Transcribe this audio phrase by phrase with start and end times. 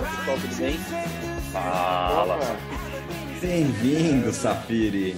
[0.00, 0.76] pessoal, tudo bem?
[1.52, 2.38] Fala.
[3.40, 5.14] Bem-vindo, Safiri.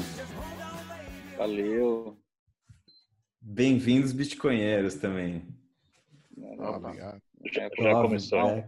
[1.37, 2.17] Valeu.
[3.41, 5.47] Bem-vindos, bitcoinheiros também.
[6.59, 7.21] Obrigado.
[7.53, 8.65] Já, Já começou?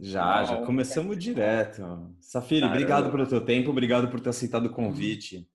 [0.00, 2.14] Já, já começamos direto.
[2.20, 2.76] Safiri, Caramba.
[2.76, 5.48] obrigado pelo teu tempo, obrigado por ter aceitado o convite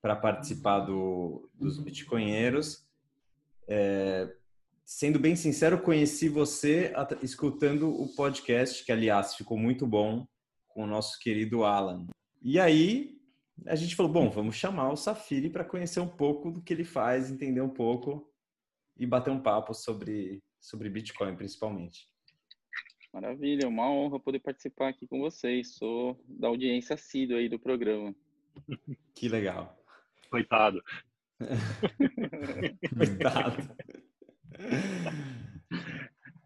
[0.00, 2.86] para participar do, dos bitcoinheiros.
[3.66, 4.32] É,
[4.88, 10.26] sendo bem sincero, conheci você escutando o podcast, que aliás ficou muito bom,
[10.66, 12.06] com o nosso querido Alan.
[12.40, 13.20] E aí
[13.66, 16.84] a gente falou, bom, vamos chamar o Safiri para conhecer um pouco do que ele
[16.84, 18.32] faz, entender um pouco
[18.96, 22.08] e bater um papo sobre, sobre Bitcoin, principalmente.
[23.12, 25.74] Maravilha, é uma honra poder participar aqui com vocês.
[25.74, 28.14] Sou da audiência assídua aí do programa.
[29.14, 29.78] Que legal.
[30.30, 30.82] Coitado.
[32.96, 33.68] Coitado.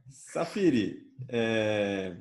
[0.08, 2.16] Safiri, é,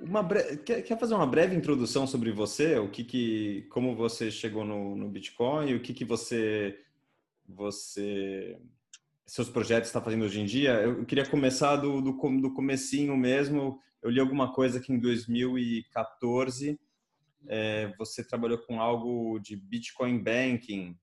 [0.00, 2.78] uma bre- quer, quer fazer uma breve introdução sobre você?
[2.78, 5.74] O que, que como você chegou no, no Bitcoin?
[5.74, 6.78] O que, que você
[7.46, 8.58] você
[9.26, 10.72] seus projetos está fazendo hoje em dia?
[10.74, 13.80] Eu queria começar do, do, do comecinho mesmo.
[14.02, 16.78] Eu li alguma coisa que em 2014
[17.46, 20.96] é, você trabalhou com algo de Bitcoin Banking.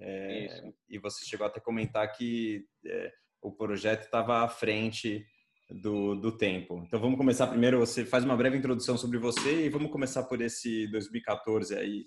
[0.00, 5.26] É, e você chegou até a comentar que é, o projeto estava à frente
[5.70, 6.82] do, do tempo.
[6.86, 10.40] Então vamos começar primeiro, você faz uma breve introdução sobre você e vamos começar por
[10.40, 12.06] esse 2014 aí,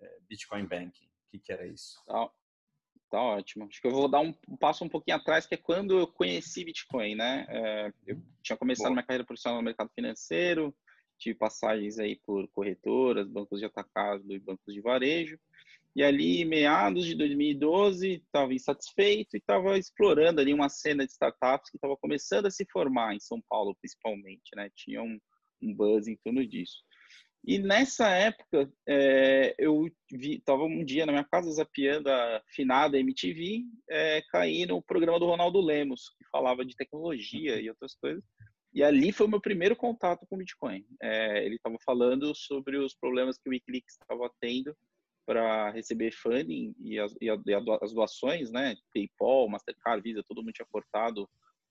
[0.00, 1.06] é, Bitcoin Banking.
[1.06, 1.96] O que, que era isso?
[2.06, 2.30] Tá,
[3.10, 3.64] tá ótimo.
[3.64, 6.06] Acho que eu vou dar um, um passo um pouquinho atrás, que é quando eu
[6.06, 7.46] conheci Bitcoin, né?
[7.48, 8.94] É, eu tinha começado Boa.
[8.94, 10.74] minha carreira profissional no mercado financeiro,
[11.18, 15.38] tive passagens aí por corretoras, bancos de atacado e bancos de varejo.
[15.94, 21.70] E ali, meados de 2012, estava insatisfeito e estava explorando ali uma cena de startups
[21.70, 24.70] que estava começando a se formar em São Paulo, principalmente, né?
[24.74, 25.18] Tinha um,
[25.62, 26.78] um buzz em torno disso.
[27.44, 33.64] E nessa época, é, eu estava um dia na minha casa zapeando a finada MTV,
[33.90, 38.22] é, caí no programa do Ronaldo Lemos, que falava de tecnologia e outras coisas.
[38.72, 40.86] E ali foi o meu primeiro contato com o Bitcoin.
[41.02, 44.74] É, ele estava falando sobre os problemas que o Wikileaks estava tendo
[45.32, 48.76] para receber funding e as, e as doações, né?
[48.92, 51.26] PayPal, Mastercard, Visa, todo mundo tinha cortado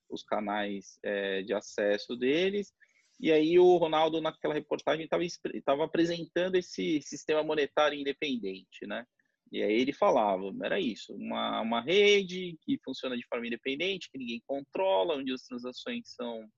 [0.10, 2.74] os canais é, de acesso deles.
[3.20, 5.08] E aí o Ronaldo, naquela reportagem,
[5.54, 9.06] estava apresentando esse sistema monetário independente, né?
[9.52, 14.18] E aí ele falava, era isso, uma, uma rede que funciona de forma independente, que
[14.18, 16.50] ninguém controla, onde as transações são,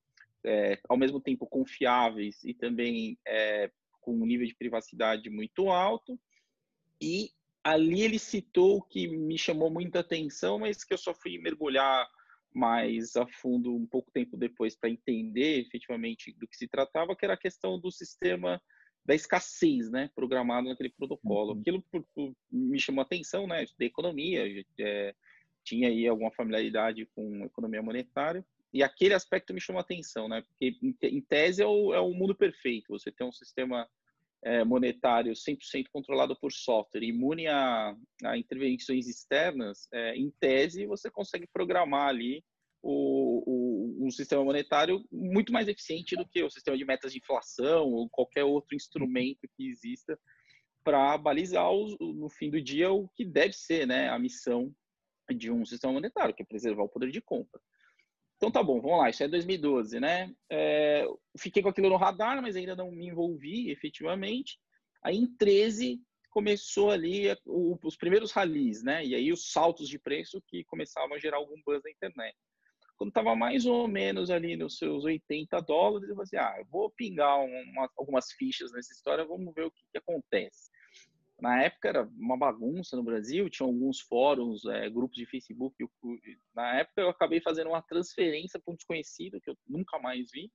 [0.45, 6.17] é, ao mesmo tempo, confiáveis e também é, com um nível de privacidade muito alto.
[7.03, 7.31] E
[7.61, 12.09] ali ele citou o que me chamou muita atenção, mas que eu só fui mergulhar
[12.53, 17.25] mais a fundo um pouco tempo depois para entender efetivamente do que se tratava, que
[17.25, 18.61] era a questão do sistema
[19.03, 21.53] da escassez, né, programado naquele protocolo.
[21.53, 21.59] Uhum.
[21.59, 21.83] Aquilo
[22.49, 25.13] me chamou a atenção, né, de economia, é,
[25.61, 30.41] tinha aí alguma familiaridade com economia monetária, e aquele aspecto me chamou a atenção, né,
[30.41, 33.89] porque em tese é o, é o mundo perfeito, você tem um sistema
[34.43, 41.09] é, monetário 100% controlado por software, imune a, a intervenções externas, é, em tese você
[41.09, 42.43] consegue programar ali
[42.81, 43.43] o,
[44.01, 47.87] o, um sistema monetário muito mais eficiente do que o sistema de metas de inflação
[47.87, 50.19] ou qualquer outro instrumento que exista
[50.83, 54.73] para balizar os- no fim do dia o que deve ser né, a missão
[55.33, 57.61] de um sistema monetário, que é preservar o poder de compra.
[58.43, 60.29] Então tá bom, vamos lá, isso é 2012, né?
[60.51, 61.07] É,
[61.39, 64.59] fiquei com aquilo no radar, mas ainda não me envolvi efetivamente.
[65.01, 69.05] Aí em 13 começou ali o- os primeiros ralis, né?
[69.05, 72.35] E aí os saltos de preço que começavam a gerar algum buzz na internet.
[72.97, 76.65] Quando estava mais ou menos ali nos seus 80 dólares, eu falei assim, ah, eu
[76.65, 80.69] vou pingar uma- algumas fichas nessa história, vamos ver o que, que acontece.
[81.43, 85.75] Na época era uma bagunça no Brasil, tinha alguns fóruns, é, grupos de Facebook.
[85.77, 85.91] eu-
[86.55, 90.49] na época eu acabei fazendo uma transferência para um desconhecido que eu nunca mais vi.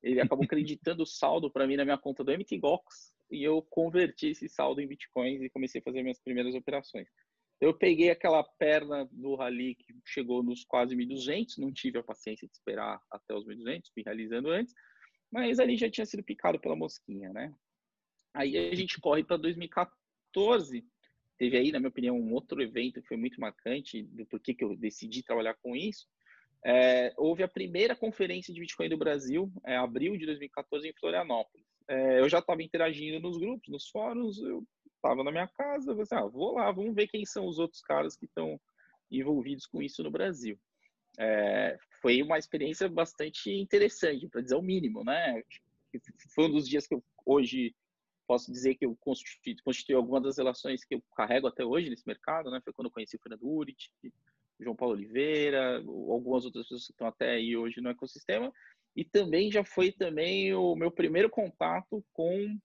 [0.00, 4.28] Ele acabou acreditando o saldo para mim na minha conta do MTGOX e eu converti
[4.28, 7.08] esse saldo em bitcoins e comecei a fazer minhas primeiras operações.
[7.60, 12.46] Eu peguei aquela perna do rally que chegou nos quase 1.200, não tive a paciência
[12.46, 14.72] de esperar até os 1.200, fui realizando antes,
[15.28, 17.52] mas ali já tinha sido picado pela mosquinha, né?
[18.32, 19.98] Aí a gente corre para 2014,
[21.38, 24.62] teve aí, na minha opinião, um outro evento que foi muito marcante do porquê que
[24.62, 26.06] eu decidi trabalhar com isso.
[26.64, 31.66] É, houve a primeira conferência de Bitcoin do Brasil, é, abril de 2014, em Florianópolis.
[31.88, 34.62] É, eu já estava interagindo nos grupos, nos fóruns, eu
[34.94, 37.58] estava na minha casa, eu falei assim, ah, vou lá, vamos ver quem são os
[37.58, 38.60] outros caras que estão
[39.10, 40.58] envolvidos com isso no Brasil.
[41.18, 45.42] É, foi uma experiência bastante interessante, para dizer o mínimo, né?
[46.34, 47.74] Foi um dos dias que eu hoje
[48.30, 52.06] posso dizer que eu constituí, constituí algumas das relações que eu carrego até hoje nesse
[52.06, 52.60] mercado, né?
[52.62, 53.90] Foi quando eu conheci o Fernando Urit,
[54.60, 58.52] João Paulo Oliveira, algumas outras pessoas que estão até aí hoje no ecossistema,
[58.94, 62.56] e também já foi também o meu primeiro contato com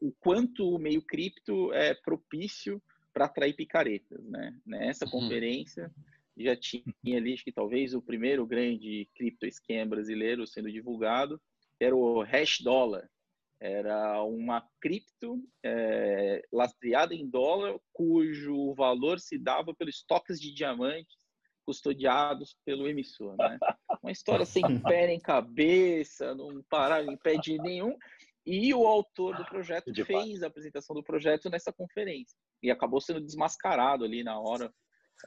[0.00, 2.80] o quanto o meio cripto é propício
[3.12, 4.56] para atrair picaretas, né?
[4.64, 5.10] Nessa uhum.
[5.10, 5.92] conferência
[6.36, 11.40] já tinha ali, acho que talvez o primeiro grande cripto esquema brasileiro sendo divulgado,
[11.80, 13.10] era o Hash Dollar.
[13.60, 21.16] Era uma cripto é, lastreada em dólar, cujo valor se dava pelos estoques de diamantes
[21.68, 23.36] custodiados pelo emissor.
[23.36, 23.58] Né?
[24.02, 27.94] Uma história sem pé nem cabeça, não parava em pé de nenhum.
[28.46, 32.34] E o autor do projeto de fez a apresentação do projeto nessa conferência.
[32.62, 34.72] E acabou sendo desmascarado ali na hora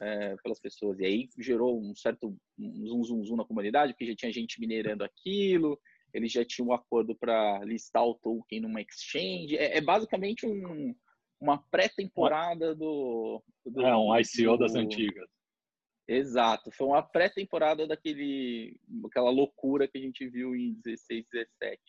[0.00, 0.98] é, pelas pessoas.
[0.98, 4.58] E aí gerou um certo um zum, zum, zum na comunidade, porque já tinha gente
[4.58, 5.78] minerando aquilo,
[6.12, 9.56] eles já tinham um acordo para listar o token numa exchange.
[9.56, 10.94] É, é basicamente um,
[11.40, 15.28] uma pré-temporada do, do, É, um ICO do, das antigas.
[16.06, 18.76] Exato, foi uma pré-temporada daquele
[19.06, 21.80] aquela loucura que a gente viu em 16, 17.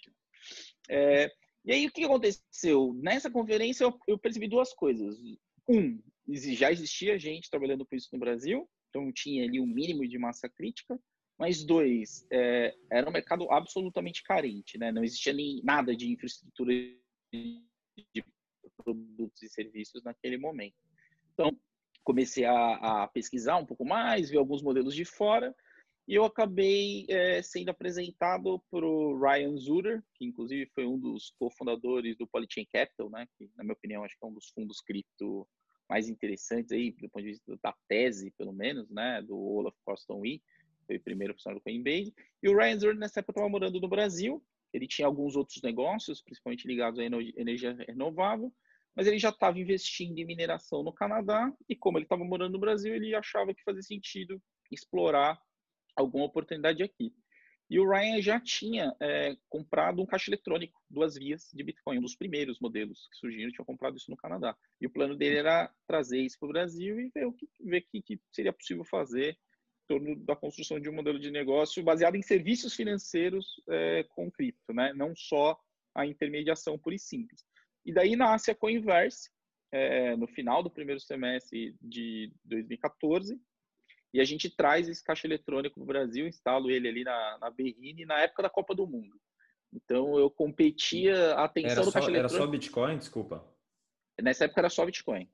[0.89, 1.31] É,
[1.65, 2.93] e aí, o que aconteceu?
[2.95, 5.17] Nessa conferência, eu, eu percebi duas coisas.
[5.67, 10.17] Um, já existia gente trabalhando com isso no Brasil, então tinha ali um mínimo de
[10.17, 10.99] massa crítica.
[11.43, 14.93] Mas dois, é, era um mercado absolutamente carente, né?
[14.93, 16.73] Não existia nem nada de infraestrutura
[17.33, 18.23] de
[18.77, 20.77] produtos e serviços naquele momento.
[21.33, 21.51] Então,
[22.01, 25.53] comecei a, a pesquisar um pouco mais, ver alguns modelos de fora
[26.07, 31.33] e eu acabei é, sendo apresentado para o Ryan Zuder, que inclusive foi um dos
[31.37, 33.27] cofundadores do Polychain Capital, né?
[33.37, 35.45] Que, na minha opinião, acho que é um dos fundos cripto
[35.89, 39.21] mais interessantes aí, do ponto de vista da tese, pelo menos, né?
[39.21, 40.41] Do Olaf Coston Wee,
[40.85, 42.13] foi o primeiro funcionário do Coinbase.
[42.41, 44.43] E o Ryan Zuder, nessa época, estava morando no Brasil.
[44.73, 48.51] Ele tinha alguns outros negócios, principalmente ligados à energia renovável,
[48.95, 51.51] mas ele já estava investindo em mineração no Canadá.
[51.69, 54.41] E como ele estava morando no Brasil, ele achava que fazia sentido
[54.71, 55.39] explorar
[55.95, 57.13] alguma oportunidade aqui.
[57.69, 62.01] E o Ryan já tinha é, comprado um caixa eletrônico, duas vias de Bitcoin, um
[62.01, 64.55] dos primeiros modelos que surgiram, tinha comprado isso no Canadá.
[64.79, 67.81] E o plano dele era trazer isso para o Brasil e ver o que, ver
[67.81, 69.37] que, que seria possível fazer
[69.93, 74.73] torno da construção de um modelo de negócio baseado em serviços financeiros é, com cripto,
[74.73, 74.91] né?
[74.93, 75.59] não só
[75.95, 77.45] a intermediação pura e simples.
[77.85, 79.29] E daí nasce a Coinverse,
[79.71, 83.39] é, no final do primeiro semestre de 2014,
[84.13, 87.49] e a gente traz esse caixa eletrônico para o Brasil, instalo ele ali na, na
[87.49, 89.19] Berrine na época da Copa do Mundo.
[89.71, 92.35] Então eu competia a atenção do caixa eletrônico.
[92.35, 93.43] Era só Bitcoin, desculpa.
[94.21, 95.27] Nessa época era só Bitcoin.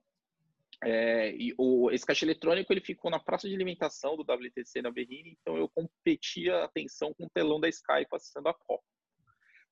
[0.82, 4.90] É, e o, esse caixa eletrônico ele ficou na praça de alimentação do WTC na
[4.90, 8.82] Berrine, então eu competia a atenção com o telão da Sky passando a Copa.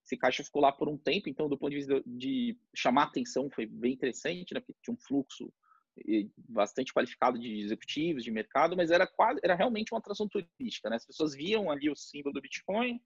[0.04, 3.50] Esse caixa ficou lá por um tempo, então do ponto de vista de chamar atenção
[3.50, 4.60] foi bem interessante, né?
[4.60, 5.52] Porque tinha um fluxo
[6.36, 10.96] bastante qualificado de executivos, de mercado, mas era quase, era realmente uma atração turística, né?
[10.96, 13.00] As pessoas viam ali o símbolo do Bitcoin,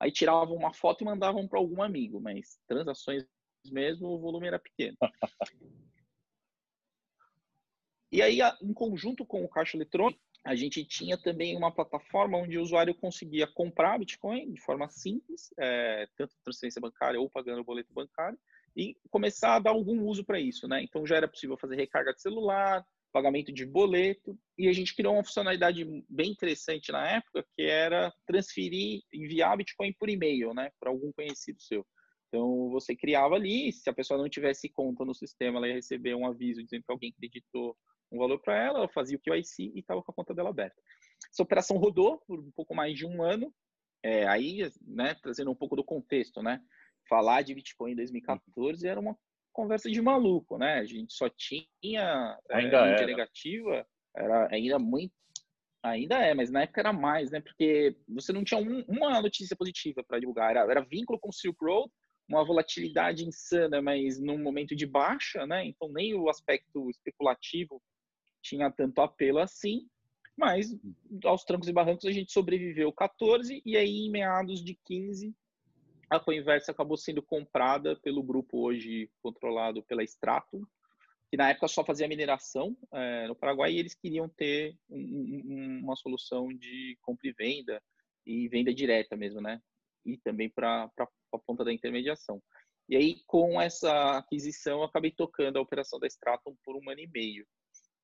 [0.00, 3.24] aí tiravam uma foto e mandavam para algum amigo, mas transações
[3.70, 4.96] mesmo, o volume era pequeno.
[8.12, 12.58] E aí, em conjunto com o caixa eletrônico, a gente tinha também uma plataforma onde
[12.58, 17.64] o usuário conseguia comprar Bitcoin de forma simples, é, tanto transferência bancária ou pagando o
[17.64, 18.38] boleto bancário,
[18.76, 20.82] e começar a dar algum uso para isso, né?
[20.82, 25.14] Então já era possível fazer recarga de celular, pagamento de boleto, e a gente criou
[25.14, 30.90] uma funcionalidade bem interessante na época, que era transferir, enviar Bitcoin por e-mail, né, para
[30.90, 31.86] algum conhecido seu.
[32.28, 36.14] Então você criava ali, se a pessoa não tivesse conta no sistema, ela ia receber
[36.14, 37.76] um aviso dizendo que alguém acreditou
[38.12, 40.76] um valor para ela, ela fazia o QIC e estava com a conta dela aberta.
[41.30, 43.52] Essa operação rodou por um pouco mais de um ano,
[44.02, 46.60] é, aí, né, trazendo um pouco do contexto, né?
[47.08, 49.16] falar de Bitcoin em 2014 era uma
[49.52, 50.78] conversa de maluco, né?
[50.78, 55.12] A gente só tinha é, ainda é, negativa, era ainda muito
[55.84, 57.40] Ainda é, mas na época era mais, né?
[57.40, 60.50] Porque você não tinha um, uma notícia positiva para divulgar.
[60.52, 61.90] Era, era, vínculo com o Silk Road,
[62.28, 65.66] uma volatilidade insana, mas num momento de baixa, né?
[65.66, 67.82] Então nem o aspecto especulativo
[68.42, 69.88] tinha tanto apelo assim.
[70.36, 70.74] Mas
[71.24, 75.34] aos trancos e barrancos a gente sobreviveu 14 e aí em meados de 15
[76.12, 80.62] a Coinverse acabou sendo comprada pelo grupo hoje controlado pela Stratum,
[81.30, 85.80] que na época só fazia mineração é, no Paraguai e eles queriam ter um, um,
[85.84, 87.82] uma solução de compra e venda
[88.26, 89.58] e venda direta mesmo, né?
[90.04, 92.42] E também para a ponta da intermediação.
[92.88, 97.00] E aí, com essa aquisição, eu acabei tocando a operação da Stratum por um ano
[97.00, 97.46] e meio.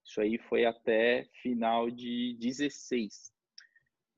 [0.08, 3.30] Isso aí foi até final de 16.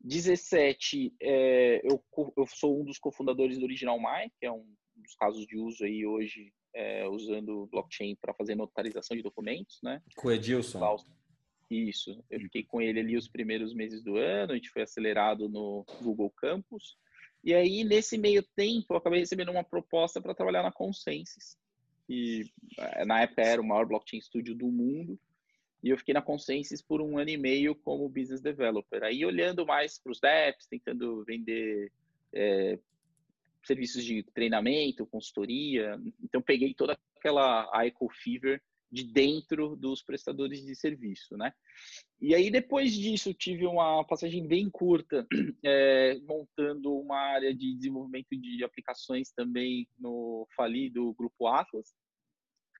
[0.00, 2.02] 17, é, eu,
[2.36, 5.84] eu sou um dos cofundadores do Original My, que é um dos casos de uso
[5.84, 10.00] aí hoje, é, usando blockchain para fazer notarização de documentos, né?
[10.14, 10.78] Com o Edilson.
[11.68, 15.48] Isso, eu fiquei com ele ali os primeiros meses do ano, a gente foi acelerado
[15.48, 16.96] no Google Campus,
[17.42, 21.56] e aí, nesse meio tempo, eu acabei recebendo uma proposta para trabalhar na Consensus,
[22.06, 22.44] que
[22.78, 25.18] eh, na época era o maior blockchain studio do mundo,
[25.82, 29.02] e eu fiquei na Consensus por um ano e meio como business developer.
[29.02, 31.90] Aí, olhando mais para os DEPs, tentando vender
[32.32, 32.78] é,
[33.64, 35.98] serviços de treinamento, consultoria.
[36.22, 38.60] Então, peguei toda aquela a Eco Fever
[38.92, 41.54] de dentro dos prestadores de serviço, né?
[42.20, 45.26] E aí depois disso tive uma passagem bem curta
[45.64, 51.94] é, montando uma área de desenvolvimento de aplicações também no falido grupo Atlas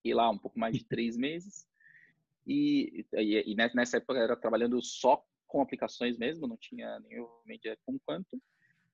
[0.05, 1.65] e lá um pouco mais de três meses
[2.51, 7.77] e, e, e nessa época era trabalhando só com aplicações mesmo, não tinha nenhum media
[7.85, 8.41] com quanto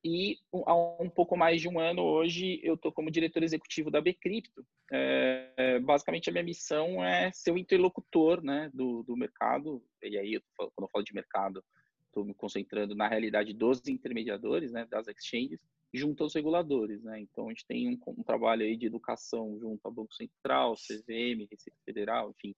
[0.09, 4.01] e há um pouco mais de um ano hoje eu estou como diretor executivo da
[4.01, 4.65] Bcrypto.
[4.93, 9.83] É, basicamente a minha missão é ser o interlocutor né, do, do mercado.
[10.01, 11.61] E aí, quando eu falo de mercado,
[12.07, 15.59] estou me concentrando na realidade dos intermediadores, né, das exchanges,
[15.93, 17.03] junto aos reguladores.
[17.03, 17.21] Né?
[17.23, 21.49] Então a gente tem um, um trabalho aí de educação junto ao Banco Central, CVM,
[21.51, 22.55] Receita Federal, enfim,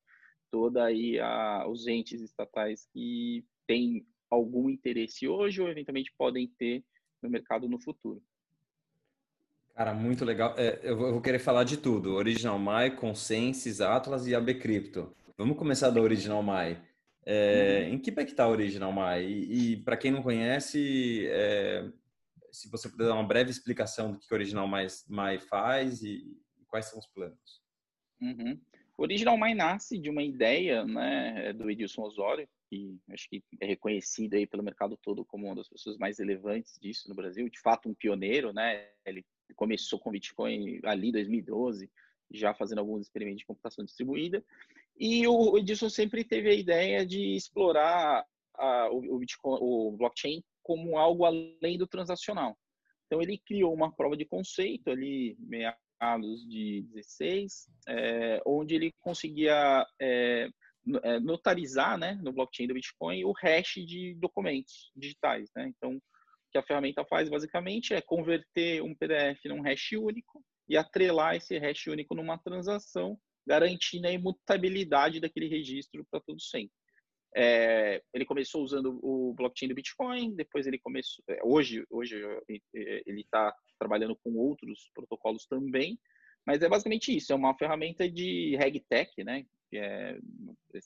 [0.50, 6.84] toda aí a, os entes estatais que têm algum interesse hoje ou eventualmente podem ter
[7.22, 8.22] no mercado no futuro.
[9.74, 10.54] Cara, muito legal.
[10.58, 12.14] É, eu vou querer falar de tudo.
[12.14, 15.14] Original My, Consensus, Atlas e AB Crypto.
[15.36, 16.76] Vamos começar da Original My.
[17.24, 17.94] É, uhum.
[17.94, 19.22] Em que pé que está a Original My?
[19.22, 21.88] E, e para quem não conhece, é,
[22.50, 26.38] se você puder dar uma breve explicação do que o Original My, My faz e,
[26.58, 27.62] e, quais são os planos.
[28.20, 28.60] Uhum.
[29.00, 34.34] Original My nasce de uma ideia né, do Edilson Osório, que acho que é reconhecido
[34.34, 37.88] aí pelo mercado todo como uma das pessoas mais relevantes disso no Brasil, de fato
[37.88, 38.90] um pioneiro, né?
[39.06, 39.24] Ele
[39.54, 41.88] começou com Bitcoin ali em 2012,
[42.32, 44.44] já fazendo alguns experimentos de computação distribuída,
[44.98, 48.26] e o Edilson sempre teve a ideia de explorar
[48.56, 52.58] a, o, Bitcoin, o blockchain como algo além do transacional.
[53.06, 55.87] Então ele criou uma prova de conceito ali meados
[56.48, 60.48] de 16, é, onde ele conseguia é,
[61.20, 65.50] notarizar né, no blockchain do Bitcoin o hash de documentos digitais.
[65.54, 65.68] Né?
[65.68, 66.02] Então, o
[66.50, 71.58] que a ferramenta faz basicamente é converter um PDF num hash único e atrelar esse
[71.58, 76.77] hash único numa transação, garantindo a imutabilidade daquele registro para todo sempre.
[77.36, 81.22] É, ele começou usando o blockchain do Bitcoin, depois ele começou.
[81.28, 82.16] É, hoje, hoje
[82.48, 85.98] ele está trabalhando com outros protocolos também,
[86.46, 87.32] mas é basicamente isso.
[87.32, 89.44] É uma ferramenta de RegTech, né?
[89.68, 90.18] que é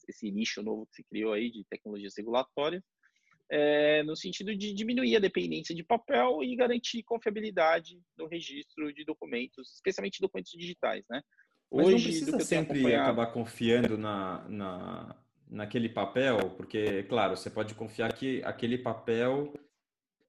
[0.09, 2.83] esse nicho novo que se criou aí de tecnologias regulatórias,
[3.51, 9.05] é, no sentido de diminuir a dependência de papel e garantir confiabilidade no registro de
[9.05, 11.23] documentos, especialmente documentos digitais, né?
[11.71, 13.03] Mas Hoje, não precisa sempre acompanhado...
[13.03, 15.17] acabar confiando na, na,
[15.53, 19.53] naquele papel, porque, claro, você pode confiar que aquele papel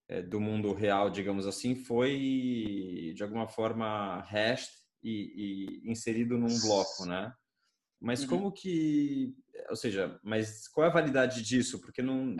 [0.10, 4.70] é, do mundo real, digamos assim, foi de alguma forma hashed
[5.02, 7.34] e, e inserido num bloco, né?
[8.02, 8.28] Mas uhum.
[8.28, 9.34] como que,
[9.70, 11.80] ou seja, mas qual é a validade disso?
[11.80, 12.36] Porque não.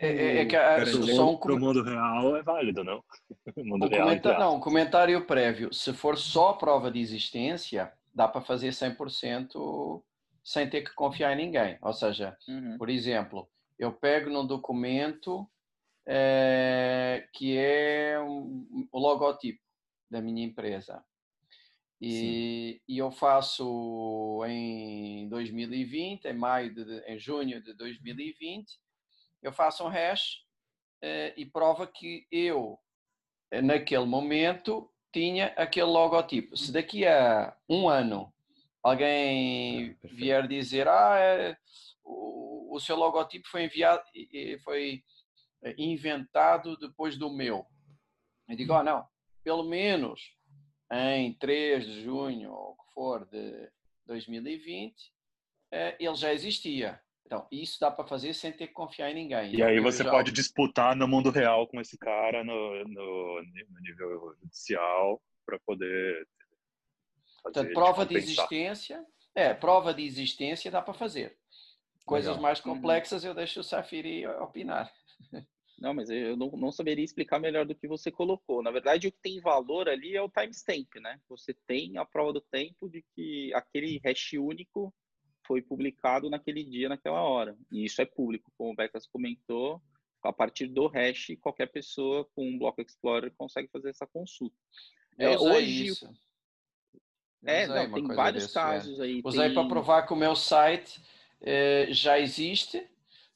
[0.00, 1.52] É, é, é que a, só um com...
[1.54, 3.02] o mundo real é válido, não?
[3.56, 5.74] O mundo um real comentário, não, um comentário prévio.
[5.74, 10.02] Se for só prova de existência, dá para fazer 100%
[10.44, 11.78] sem ter que confiar em ninguém.
[11.82, 12.76] Ou seja, uhum.
[12.78, 15.48] por exemplo, eu pego num documento
[16.06, 19.60] é, que é um, o logotipo
[20.10, 21.04] da minha empresa.
[22.00, 28.78] E, e, eu faço em 2020, em maio, de, em junho de 2020,
[29.42, 30.44] eu faço um hash
[31.02, 32.78] eh, e prova que eu,
[33.50, 36.56] eh, naquele momento, tinha aquele logotipo.
[36.56, 38.32] Se daqui a um ano
[38.82, 41.56] alguém vier dizer, ah, é,
[42.04, 44.02] o, o seu logotipo foi enviado,
[44.64, 45.02] foi
[45.62, 47.66] eh, inventado depois do meu.
[48.48, 49.06] Eu digo, ah, não,
[49.42, 50.36] pelo menos
[50.90, 53.70] em 3 de junho, ou o que for, de
[54.06, 54.94] 2020,
[55.72, 57.00] eh, ele já existia.
[57.26, 59.54] Então, isso dá para fazer sem ter que confiar em ninguém.
[59.54, 60.10] E aí você já...
[60.10, 66.26] pode disputar no mundo real com esse cara no, no, no nível judicial para poder.
[67.42, 69.04] Portanto, prova de existência.
[69.34, 71.38] É, prova de existência dá para fazer.
[72.04, 72.42] Coisas Legal.
[72.42, 72.74] mais uhum.
[72.74, 74.92] complexas eu deixo o Safiri opinar.
[75.80, 78.64] Não, mas eu não, não, saberia explicar melhor do que você colocou.
[78.64, 81.20] Na verdade, o que tem valor ali é o timestamp, né?
[81.28, 84.92] Você tem a prova do tempo de que aquele hash único
[85.46, 87.56] foi publicado naquele dia, naquela hora.
[87.70, 89.80] E isso é público, como o Becas comentou.
[90.20, 94.56] a partir do hash, qualquer pessoa com um Block Explorer consegue fazer essa consulta.
[95.16, 96.12] Eu é, hoje, isso.
[97.44, 98.60] É, não, tem vários desse, é.
[98.60, 99.02] casos é.
[99.04, 99.22] aí.
[99.24, 99.54] Usei tem...
[99.54, 101.00] para provar que o meu site
[101.40, 102.88] eh, já existe,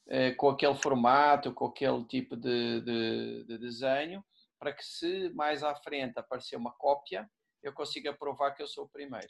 [0.07, 4.23] eh, com aquele formato, com aquele tipo de, de, de, desenho,
[4.59, 7.29] para que se mais à frente aparecer uma cópia,
[7.61, 9.29] eu consiga provar que eu sou o primeiro.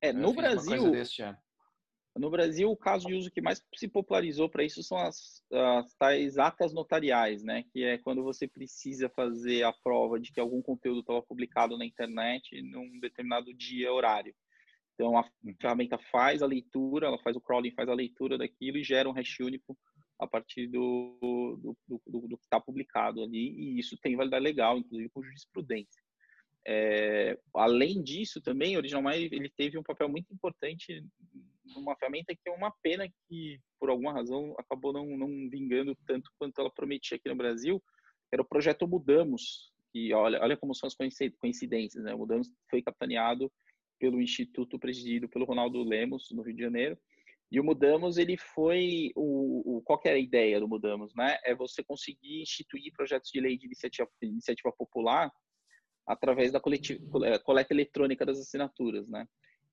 [0.00, 0.92] É, no Brasil,
[2.18, 5.94] no Brasil, o caso de uso que mais se popularizou para isso são as, as,
[5.94, 7.64] tais atas notariais, né?
[7.72, 11.84] Que é quando você precisa fazer a prova de que algum conteúdo estava publicado na
[11.84, 14.34] internet num determinado dia horário.
[14.94, 15.54] Então, a uhum.
[15.60, 19.12] ferramenta faz a leitura, ela faz o crawling, faz a leitura daquilo e gera um
[19.12, 19.76] hash único
[20.18, 21.18] a partir do,
[21.60, 23.50] do, do, do, que está publicado ali.
[23.50, 26.02] E isso tem validade legal, inclusive com jurisprudência.
[26.66, 31.04] É, além disso, também, o OriginalMy ele teve um papel muito importante
[31.74, 36.30] numa ferramenta que é uma pena que, por alguma razão, acabou não, não vingando tanto
[36.38, 37.82] quanto ela prometia aqui no Brasil,
[38.32, 42.14] era o projeto Mudamos, que olha, olha como são as coincidências, né?
[42.14, 43.50] Mudamos foi capitaneado
[43.98, 46.98] pelo Instituto presidido pelo Ronaldo Lemos, no Rio de Janeiro,
[47.50, 51.38] e o Mudamos, ele foi o, o qual era a ideia do Mudamos, né?
[51.44, 55.32] É você conseguir instituir projetos de lei de iniciativa, iniciativa popular
[56.06, 59.26] através da coleta eletrônica das assinaturas, né?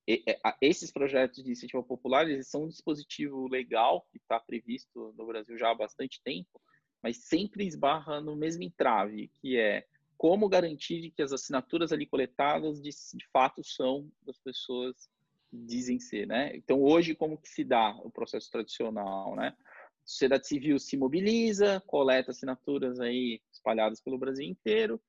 [0.07, 5.25] É, esses projetos de iniciativa popular, eles são um dispositivo legal que está previsto no
[5.25, 6.62] Brasil já há bastante tempo,
[7.01, 9.86] mas sempre esbarra no mesmo entrave, que é
[10.17, 15.10] como garantir que as assinaturas ali coletadas de, de fato são das pessoas
[15.50, 16.55] que dizem ser, né?
[16.55, 19.55] Então, hoje, como que se dá o processo tradicional, né?
[19.60, 25.01] A sociedade civil se mobiliza, coleta assinaturas aí espalhadas pelo Brasil inteiro,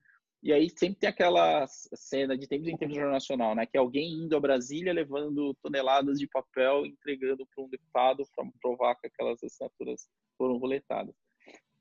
[0.45, 3.65] e aí sempre tem aquela cena de tempos em tempos Jornal né?
[3.65, 8.47] Que é alguém indo a Brasília levando toneladas de papel, entregando para um deputado para
[8.61, 11.15] provar que aquelas assinaturas foram roletadas.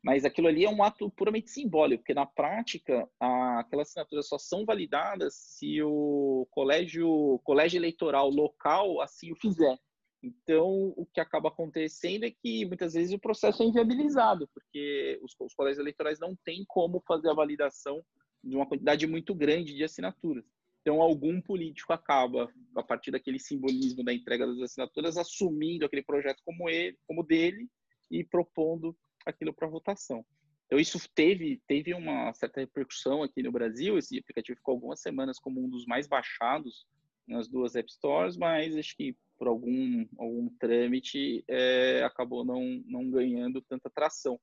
[0.01, 4.37] Mas aquilo ali é um ato puramente simbólico, porque na prática a, aquelas assinaturas só
[4.37, 9.77] são validadas se o colégio, colégio eleitoral local assim o fizer.
[10.23, 15.35] Então, o que acaba acontecendo é que muitas vezes o processo é inviabilizado, porque os,
[15.37, 18.01] os colégios eleitorais não têm como fazer a validação
[18.43, 20.43] de uma quantidade muito grande de assinaturas.
[20.81, 26.41] Então, algum político acaba, a partir daquele simbolismo da entrega das assinaturas, assumindo aquele projeto
[26.43, 27.69] como ele, como dele
[28.11, 30.25] e propondo aquilo para votação.
[30.65, 33.97] Então, isso teve, teve uma certa repercussão aqui no Brasil.
[33.97, 36.85] Esse aplicativo ficou algumas semanas como um dos mais baixados
[37.25, 43.09] nas duas App Stores, mas acho que por algum, algum trâmite é, acabou não, não
[43.09, 44.39] ganhando tanta tração.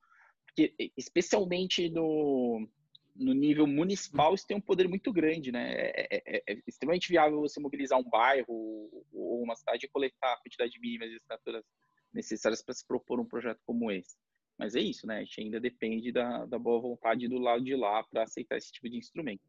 [0.46, 2.66] Porque, especialmente no,
[3.14, 5.72] no nível municipal isso tem um poder muito grande, né?
[5.72, 10.32] É, é, é, é extremamente viável você mobilizar um bairro ou uma cidade e coletar
[10.32, 11.64] a quantidade mínima de assinaturas
[12.12, 14.16] necessárias para se propor um projeto como esse.
[14.58, 15.18] Mas é isso, né?
[15.18, 18.70] A gente ainda depende da, da boa vontade do lado de lá para aceitar esse
[18.70, 19.42] tipo de instrumento.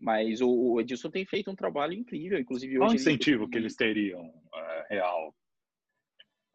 [0.00, 2.86] Mas o, o, Edilson tem feito um trabalho incrível, inclusive hoje.
[2.86, 3.50] Qual incentivo ele...
[3.50, 5.34] que eles teriam uh, real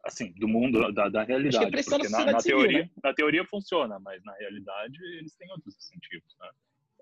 [0.04, 1.70] assim, do mundo, da, da realidade.
[1.70, 2.90] Porque na, na teoria, né?
[3.02, 6.50] na teoria funciona, mas na realidade eles têm outros incentivos, né?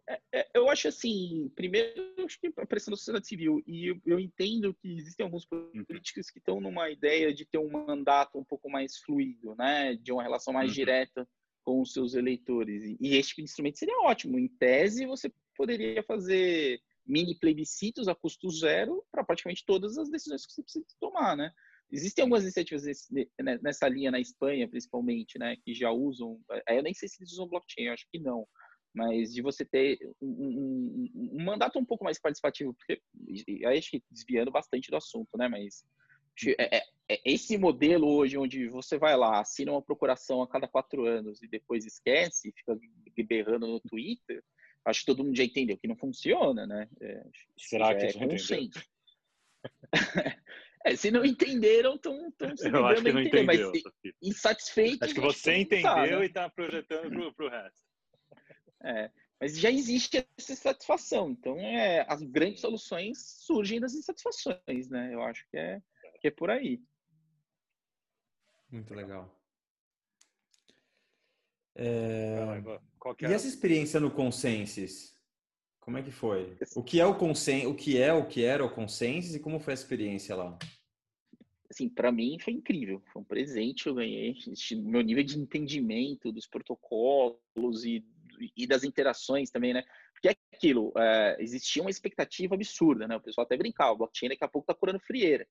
[0.09, 4.01] É, é, eu acho assim, primeiro, acho que a pressão da sociedade civil, e eu,
[4.05, 5.85] eu entendo que existem alguns uhum.
[5.85, 10.13] políticos que estão numa ideia de ter um mandato um pouco mais fluido, né, de
[10.13, 10.75] uma relação mais uhum.
[10.75, 11.29] direta
[11.65, 14.39] com os seus eleitores, e, e este instrumento seria ótimo.
[14.39, 20.45] Em tese, você poderia fazer mini plebiscitos a custo zero para praticamente todas as decisões
[20.45, 21.53] que você precisa tomar, né?
[21.93, 26.41] Existem algumas iniciativas né, nessa linha na Espanha, principalmente, né, que já usam.
[26.67, 28.47] Eu nem sei se eles usam blockchain, eu acho que não.
[28.95, 33.01] Mas de você ter um, um, um mandato um pouco mais participativo, porque
[33.67, 35.49] aí acho que desviando bastante do assunto, né?
[35.49, 35.85] Mas
[36.59, 40.67] é, é, é, esse modelo hoje, onde você vai lá, assina uma procuração a cada
[40.67, 42.79] quatro anos e depois esquece, e fica
[43.27, 44.43] berrando no Twitter,
[44.85, 46.89] acho que todo mundo já entendeu que não funciona, né?
[47.01, 47.23] É,
[47.57, 48.83] Será que é consenso.
[50.85, 55.03] É, se não entenderam, estão se Eu acho que não entender, entendeu, mas insatisfeitos.
[55.03, 56.25] Acho que você entendeu né?
[56.25, 57.83] e está projetando para o resto.
[58.85, 61.31] É, mas já existe essa insatisfação.
[61.31, 65.15] Então, é, as grandes soluções surgem das insatisfações, né?
[65.15, 65.81] Eu acho que é,
[66.21, 66.81] que é por aí.
[68.71, 69.39] Muito legal.
[71.75, 72.37] É...
[73.21, 75.12] E essa experiência no Consensus?
[75.83, 76.57] Como é que foi?
[76.77, 79.59] O que é o consen o que é o que era o consensus e como
[79.59, 80.57] foi a experiência lá?
[81.69, 84.37] Assim, para mim foi incrível, foi um presente eu ganhei,
[84.77, 88.05] meu nível de entendimento dos protocolos e,
[88.57, 89.83] e das interações também, né?
[90.13, 93.17] Porque é aquilo, é, existia uma expectativa absurda, né?
[93.17, 95.49] O pessoal até brincava, o blockchain daqui a pouco tá curando frieira.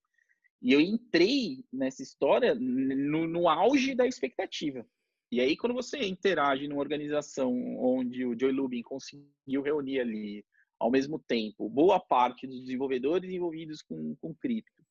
[0.62, 4.86] E eu entrei nessa história no, no auge da expectativa.
[5.32, 10.46] E aí, quando você interage numa organização onde o Joe Lubin conseguiu reunir ali,
[10.78, 14.84] ao mesmo tempo, boa parte dos desenvolvedores envolvidos com, com cripto,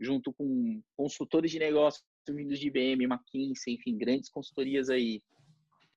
[0.00, 5.20] junto com consultores de negócios vindos de IBM, McKinsey, enfim, grandes consultorias aí,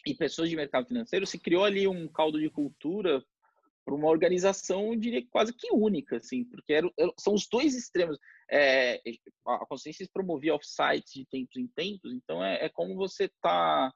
[0.06, 3.24] e pessoas de mercado financeiro, se criou ali um caldo de cultura
[3.86, 8.18] para uma organização, eu diria quase que única, assim, porque era, são os dois extremos.
[8.52, 9.00] É,
[9.46, 13.94] a consciência promovia off-sites de tempos em tempos, então é, é como você tá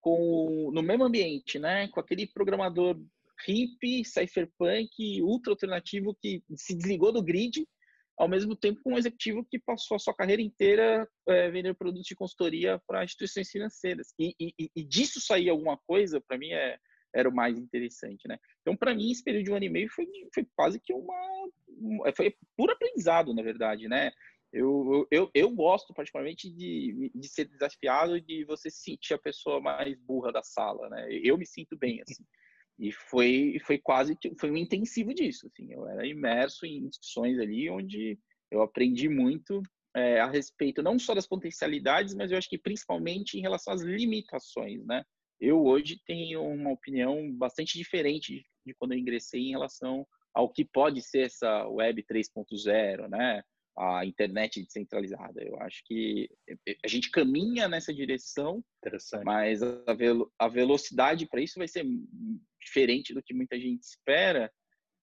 [0.00, 2.98] com no mesmo ambiente, né, com aquele programador
[3.46, 7.66] hippie, cypherpunk, ultra alternativo que se desligou do grid,
[8.18, 12.06] ao mesmo tempo com um executivo que passou a sua carreira inteira é, vendendo produtos
[12.06, 14.12] de consultoria para instituições financeiras.
[14.18, 16.78] E, e, e disso sair alguma coisa, para mim, é,
[17.14, 18.38] era o mais interessante, né?
[18.60, 21.14] Então, para mim, esse período de um ano e meio foi, foi quase que uma...
[22.14, 24.12] Foi puro aprendizado, na verdade, né?
[24.52, 29.96] Eu, eu, eu gosto particularmente de, de ser desafiado de você sentir a pessoa mais
[30.00, 31.08] burra da sala, né?
[31.10, 32.24] Eu me sinto bem, assim.
[32.78, 35.72] E foi, foi quase que foi um intensivo disso, assim.
[35.72, 38.18] Eu era imerso em discussões ali onde
[38.50, 39.62] eu aprendi muito
[39.94, 43.82] é, a respeito não só das potencialidades, mas eu acho que principalmente em relação às
[43.82, 45.04] limitações, né?
[45.40, 50.64] Eu hoje tenho uma opinião bastante diferente de quando eu ingressei em relação ao que
[50.64, 53.42] pode ser essa web 3.0, né?
[53.78, 55.42] A internet descentralizada.
[55.42, 56.28] Eu acho que
[56.84, 58.62] a gente caminha nessa direção,
[59.24, 61.86] mas a, velo a velocidade para isso vai ser
[62.60, 64.52] diferente do que muita gente espera.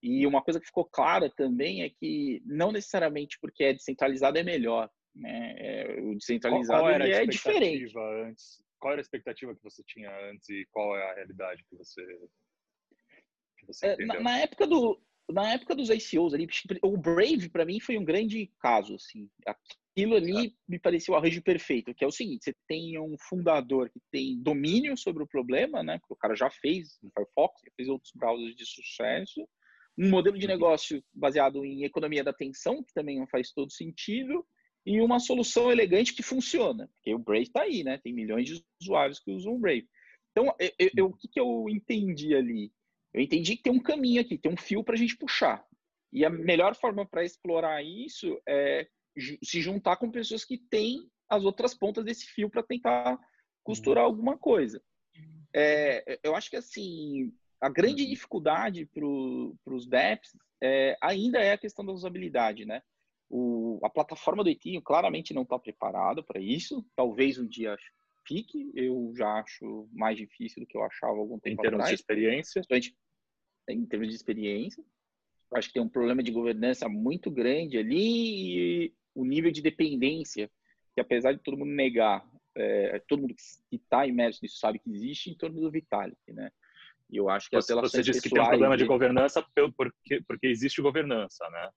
[0.04, 4.44] E uma coisa que ficou clara também é que não necessariamente porque é descentralizado é
[4.44, 4.88] melhor.
[5.16, 5.56] Né?
[5.58, 7.92] É, o descentralizado qual, qual é diferente.
[7.98, 11.76] Antes qual era a expectativa que você tinha antes e qual é a realidade que
[11.76, 12.02] você,
[13.58, 16.48] que você é, na, na, época do na época dos ICOs ali,
[16.82, 19.30] o Brave para mim foi um grande caso, assim.
[19.46, 20.56] Aquilo ali tá.
[20.68, 24.42] me pareceu o arranjo perfeito, que é o seguinte: você tem um fundador que tem
[24.42, 26.00] domínio sobre o problema, né?
[26.00, 29.46] Porque o cara já fez no Firefox, já fez outros browsers de sucesso,
[29.98, 30.52] um modelo de uhum.
[30.52, 34.46] negócio baseado em economia da atenção, que também não faz todo sentido,
[34.88, 36.90] e uma solução elegante que funciona.
[36.96, 37.98] Porque o Brave está aí, né?
[37.98, 39.86] Tem milhões de usuários que usam o Brave.
[40.32, 42.72] Então, eu, eu, o que, que eu entendi ali?
[43.14, 45.62] Eu entendi que tem um caminho aqui, tem um fio para a gente puxar.
[46.14, 48.88] E a melhor forma para explorar isso é
[49.44, 53.20] se juntar com pessoas que têm as outras pontas desse fio para tentar
[53.64, 54.12] costurar uhum.
[54.12, 54.82] alguma coisa.
[55.54, 58.10] É, eu acho que assim a grande uhum.
[58.10, 62.82] dificuldade para os DEPs é, ainda é a questão da usabilidade, né?
[63.30, 66.86] O, a plataforma do Ethereum claramente não está preparada para isso.
[66.96, 67.76] Talvez um dia
[68.26, 68.72] fique.
[68.74, 71.60] Eu já acho mais difícil do que eu achava algum tempo atrás.
[71.60, 71.90] Em termos atrás.
[71.90, 72.62] de experiência?
[73.70, 74.84] Em termos de experiência.
[75.54, 80.50] Acho que tem um problema de governança muito grande ali e o nível de dependência,
[80.94, 82.24] que apesar de todo mundo negar,
[82.56, 86.52] é, todo mundo que está imerso nisso sabe que existe em torno do Vitalik, né?
[87.10, 89.42] E eu acho que você, as Você disse que tem um problema de governança
[89.76, 91.70] porque, porque existe governança, né?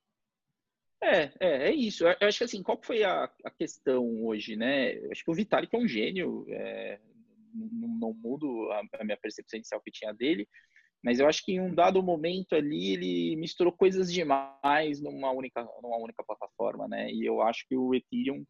[1.02, 2.06] É, é, é isso.
[2.06, 4.96] Eu acho que assim, qual foi a, a questão hoje, né?
[4.96, 7.00] Eu acho que o Vitalik é um gênio, é,
[7.54, 10.46] não, não, mudo a, a, minha percepção inicial que tinha dele,
[11.02, 15.66] mas eu acho que em um dado momento ali ele misturou coisas demais numa única,
[15.82, 17.10] numa única plataforma, né?
[17.10, 18.44] E eu acho que o Ethereum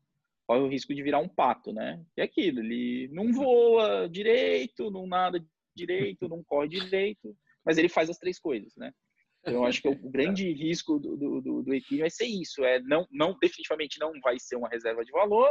[0.46, 2.04] corre o risco de virar um pato, né?
[2.16, 5.40] É aquilo, ele não voa direito, não nada
[5.76, 8.92] direito, não corre direito, mas ele faz as três coisas, né?
[9.40, 12.62] Então, eu acho que o grande risco do, do, do, do vai ser isso.
[12.64, 15.50] É não, não, definitivamente não vai ser uma reserva de valor.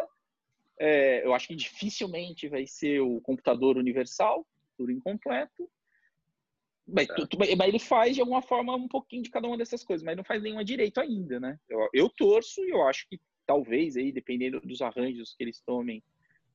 [0.80, 4.48] É, eu acho que dificilmente vai ser o computador universal,
[4.78, 5.70] tudo incompleto.
[6.88, 9.84] Mas, tu, tu, mas, ele faz de alguma forma um pouquinho de cada uma dessas
[9.84, 11.60] coisas, mas não faz nenhuma direito ainda, né?
[11.68, 16.04] Eu, eu torço e eu acho que talvez aí, dependendo dos arranjos que eles tomem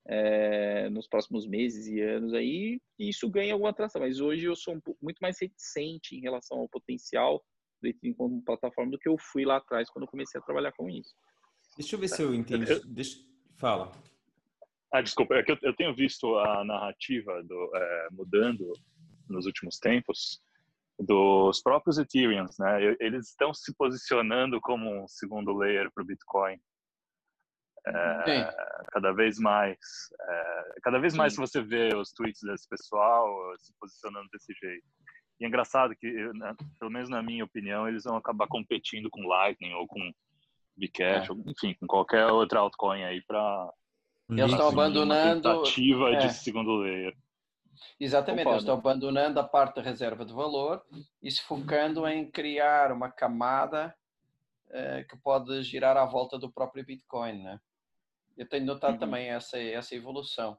[0.07, 4.03] é, nos próximos meses e anos aí, isso ganha alguma atração.
[4.03, 7.43] Mas hoje eu sou um muito mais reticente em relação ao potencial
[7.81, 10.73] do Ethereum como plataforma do que eu fui lá atrás quando eu comecei a trabalhar
[10.73, 11.15] com isso.
[11.77, 12.81] Deixa eu ver se eu entendi.
[12.87, 13.19] Deixa...
[13.57, 13.93] Fala.
[14.93, 18.73] Ah, desculpa, é que eu, eu tenho visto a narrativa do, é, mudando
[19.29, 20.41] nos últimos tempos
[20.99, 22.97] dos próprios Ethereums, né?
[23.01, 26.61] Eles estão se posicionando como um segundo layer para o Bitcoin.
[27.87, 28.49] É,
[28.91, 29.79] cada vez mais.
[30.21, 34.87] É, cada vez mais você vê os tweets desse pessoal se posicionando desse jeito.
[35.41, 39.27] E é engraçado que, né, pelo menos na minha opinião, eles vão acabar competindo com
[39.27, 40.01] Lightning ou com
[40.77, 41.33] Bcash, é.
[41.33, 43.73] ou, enfim, com qualquer outra altcoin aí para.
[44.31, 45.49] Eles estão abandonando.
[45.49, 46.17] Uma tentativa é.
[46.17, 47.15] de segundo layer.
[47.99, 50.83] Exatamente, eles estão abandonando a parte da reserva de valor
[51.23, 53.95] e se focando em criar uma camada
[54.69, 57.61] uh, que pode girar à volta do próprio Bitcoin, né?
[58.37, 58.99] Eu tenho notado uhum.
[58.99, 60.57] também essa, essa evolução.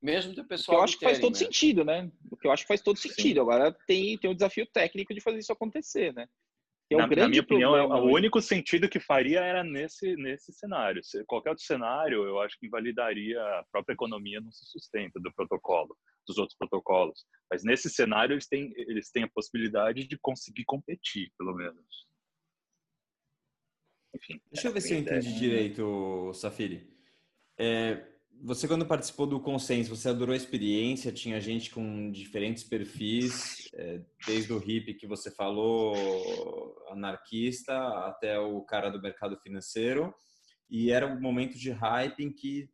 [0.00, 0.78] Mesmo do pessoal.
[0.78, 2.10] eu acho que faz todo sentido, né?
[2.30, 3.34] O que eu acho que faz todo sentido.
[3.34, 3.40] Sim.
[3.40, 6.26] Agora tem, tem um desafio técnico de fazer isso acontecer, né?
[6.90, 11.04] É na, na, minha opinião, o único sentido que faria era nesse, nesse cenário.
[11.04, 15.30] Se, qualquer outro cenário, eu acho que invalidaria a própria economia não se sustenta do
[15.34, 15.94] protocolo,
[16.26, 17.26] dos outros protocolos.
[17.50, 22.06] Mas nesse cenário, eles têm, eles têm a possibilidade de conseguir competir, pelo menos.
[24.16, 24.40] Enfim.
[24.50, 26.97] Deixa eu ver se eu entendi direito, Safiri.
[27.58, 28.04] É,
[28.40, 34.00] você quando participou do consenso, você adorou a experiência, tinha gente com diferentes perfis, é,
[34.26, 40.14] desde o hippie que você falou, anarquista, até o cara do mercado financeiro,
[40.70, 42.70] e era um momento de hype em que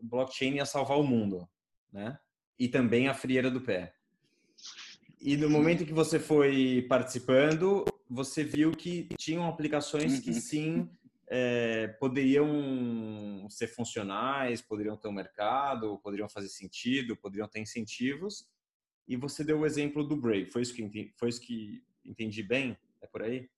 [0.00, 1.48] blockchain ia salvar o mundo,
[1.92, 2.18] né?
[2.58, 3.94] E também a frieira do pé.
[5.20, 10.40] E no momento que você foi participando, você viu que tinham aplicações que uhum.
[10.40, 10.90] sim
[11.30, 18.48] é, poderiam ser funcionais, poderiam ter um mercado, poderiam fazer sentido, poderiam ter incentivos.
[19.06, 20.46] E você deu o exemplo do Brave.
[20.46, 22.76] Foi isso que entendi, foi isso que entendi bem?
[23.00, 23.48] É por aí?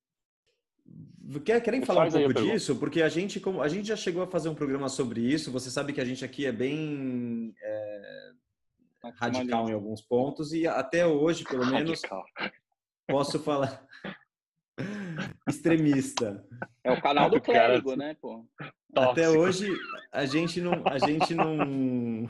[1.65, 2.77] Querem falar um pouco disso?
[2.77, 5.51] Porque a gente, como, a gente já chegou a fazer um programa sobre isso.
[5.51, 8.33] Você sabe que a gente aqui é bem é,
[9.15, 12.25] radical em alguns pontos e até hoje, pelo menos, radical.
[13.07, 13.87] posso falar
[15.49, 16.45] extremista.
[16.85, 18.45] É o canal do clérigo, né, pô?
[18.95, 19.69] Até hoje
[20.13, 22.29] a gente não a gente não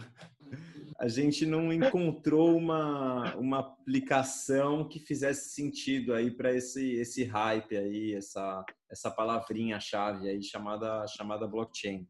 [0.98, 7.76] a gente não encontrou uma, uma aplicação que fizesse sentido aí para esse esse hype
[7.76, 12.06] aí, essa essa palavrinha chave aí chamada chamada blockchain.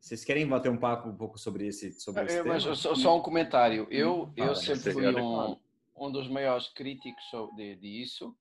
[0.00, 3.16] Vocês querem bater um papo um pouco sobre esse sobre esse é, Mas só, só,
[3.16, 3.86] um comentário.
[3.90, 5.56] Eu eu sempre fui um,
[5.96, 7.24] um dos maiores críticos
[7.56, 8.36] de, disso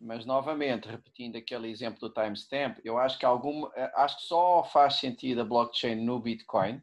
[0.00, 4.64] mas novamente, repetindo aquele exemplo do timestamp, eu acho que algum, eh, acho que só
[4.64, 6.80] faz sentido a blockchain no Bitcoin,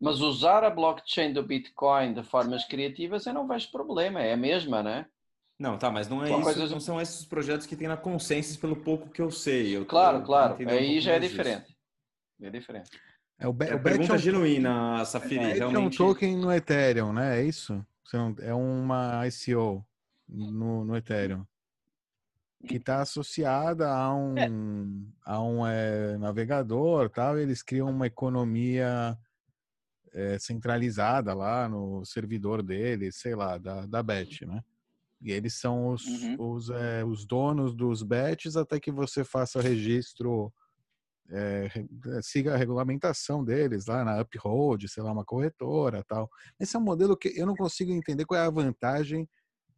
[0.00, 4.36] mas usar a blockchain do Bitcoin de formas criativas eu não vejo problema, é a
[4.36, 5.06] mesma, né?
[5.58, 6.70] Não, tá, mas não é isso, coisas...
[6.72, 9.76] não são esses projetos que tem na Consensus pelo pouco que eu sei.
[9.76, 11.66] Eu claro, tô, claro, aí um já é diferente.
[11.66, 11.76] Disso.
[12.42, 12.90] É diferente.
[13.38, 14.18] É, o, o é pergunta é um...
[14.18, 15.38] genuína, Safiri.
[15.38, 15.76] É, realmente...
[15.76, 17.40] é um token no Ethereum, né?
[17.40, 17.84] É isso?
[18.40, 19.86] É uma ICO
[20.28, 21.46] no, no Ethereum
[22.66, 24.48] que está associada a é.
[24.48, 27.38] um, a um é, navegador, tal.
[27.38, 29.18] Eles criam uma economia
[30.12, 34.62] é, centralizada lá no servidor deles, sei lá, da, da Bet, né?
[35.20, 36.36] E eles são os, uhum.
[36.38, 40.52] os, é, os donos dos bets até que você faça registro,
[41.30, 41.68] é,
[42.20, 46.28] siga a regulamentação deles lá na Uphold, sei lá, uma corretora tal.
[46.58, 49.28] Esse é um modelo que eu não consigo entender qual é a vantagem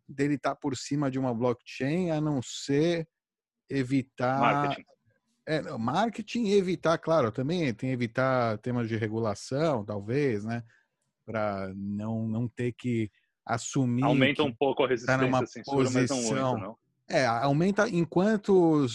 [0.08, 3.08] dele estar tá por cima de uma blockchain, a não ser
[3.68, 4.84] evitar marketing.
[5.46, 10.62] É, marketing e evitar, claro, também tem evitar temas de regulação, talvez, né?
[11.26, 13.10] Para não, não ter que
[13.44, 14.04] assumir.
[14.04, 16.78] Aumenta um pouco a resistência tá numa censura, posição, muito.
[17.08, 18.86] É, aumenta enquanto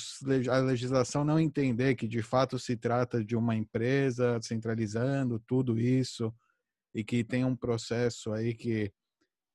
[0.51, 6.33] a legislação não entender que de fato se trata de uma empresa centralizando tudo isso
[6.93, 8.91] e que tem um processo aí que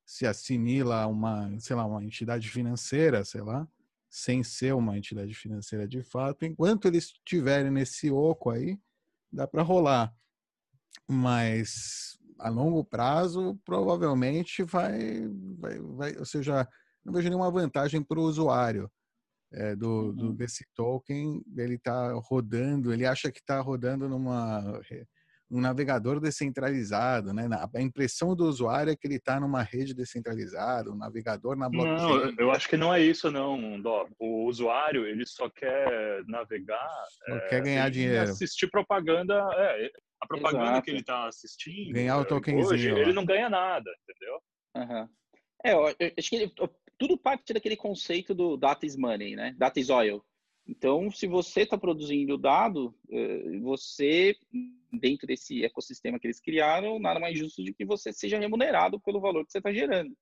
[0.05, 3.67] se assimila a uma, sei lá, uma entidade financeira, sei lá,
[4.09, 8.79] sem ser uma entidade financeira de fato, enquanto eles estiverem nesse oco aí,
[9.31, 10.15] dá para rolar.
[11.07, 16.67] Mas a longo prazo, provavelmente vai, vai, vai ou seja,
[17.03, 18.89] não vejo nenhuma vantagem para o usuário
[19.51, 20.35] é, do, do, uhum.
[20.35, 21.43] desse token.
[21.55, 24.81] Ele está rodando, ele acha que está rodando numa
[25.49, 27.47] um navegador descentralizado, né?
[27.73, 32.35] A impressão do usuário é que ele está numa rede descentralizada, um navegador na blockchain.
[32.35, 34.07] Não, eu acho que não é isso, não, Dó.
[34.19, 36.89] O usuário, ele só quer navegar...
[37.27, 38.23] Só é, quer ganhar dinheiro.
[38.23, 39.35] Assistir propaganda...
[39.55, 40.81] É, a propaganda Exato.
[40.83, 41.93] que ele está assistindo...
[41.93, 42.67] Ganhar o tokenzinho.
[42.67, 44.39] Hoje, ele não ganha nada, entendeu?
[44.77, 45.09] Uhum.
[45.63, 45.85] É, eu
[46.17, 46.53] acho que ele,
[46.97, 49.53] tudo parte daquele conceito do data is money, né?
[49.57, 50.23] Data is oil.
[50.67, 54.35] Então, se você está produzindo dado, eh, você,
[54.97, 59.19] dentro desse ecossistema que eles criaram, nada mais justo de que você seja remunerado pelo
[59.19, 60.15] valor que você está gerando.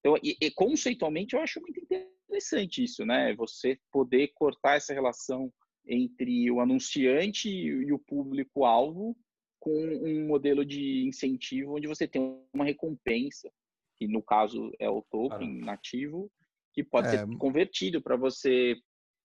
[0.00, 3.34] Então, e, e, conceitualmente, eu acho muito interessante isso, né?
[3.34, 5.52] Você poder cortar essa relação
[5.86, 9.16] entre o anunciante e o público-alvo
[9.58, 13.50] com um modelo de incentivo onde você tem uma recompensa,
[13.96, 16.30] que no caso é o token nativo,
[16.72, 17.10] que pode é...
[17.10, 18.76] ser convertido para você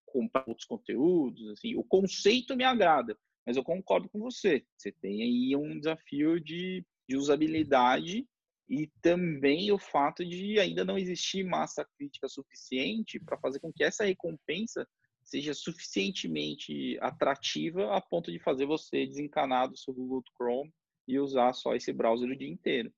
[0.05, 4.65] comprar outros conteúdos, assim, o conceito me agrada, mas eu concordo com você.
[4.77, 8.27] Você tem aí um desafio de, de usabilidade
[8.69, 13.83] e também o fato de ainda não existir massa crítica suficiente para fazer com que
[13.83, 14.87] essa recompensa
[15.23, 20.71] seja suficientemente atrativa a ponto de fazer você desencanar do seu Google Chrome
[21.07, 22.91] e usar só esse browser o dia inteiro.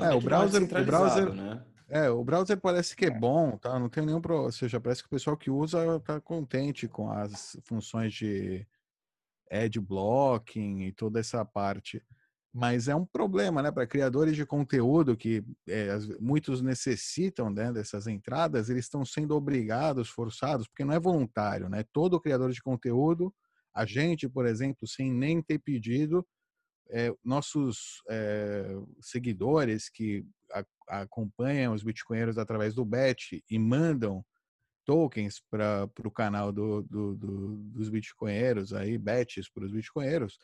[0.00, 1.64] É, o browser, o browser, né?
[1.88, 3.78] É, o browser parece que é, é bom, tá?
[3.78, 4.46] Não tem nenhum problema.
[4.46, 8.66] Ou seja, parece que o pessoal que usa tá contente com as funções de
[9.50, 12.02] ad blocking e toda essa parte.
[12.52, 13.72] Mas é um problema, né?
[13.72, 15.88] Para criadores de conteúdo que é,
[16.20, 21.84] muitos necessitam né, dessas entradas, eles estão sendo obrigados, forçados, porque não é voluntário, né?
[21.92, 23.34] Todo criador de conteúdo,
[23.74, 26.24] a gente, por exemplo, sem nem ter pedido,
[26.90, 30.64] é, nossos é, seguidores que a,
[31.02, 34.24] acompanham os bitcoinheiros através do BET e mandam
[34.84, 40.38] tokens para o canal do, do, do, dos bitcoinheiros, aí, bets para os bitcoinheiros,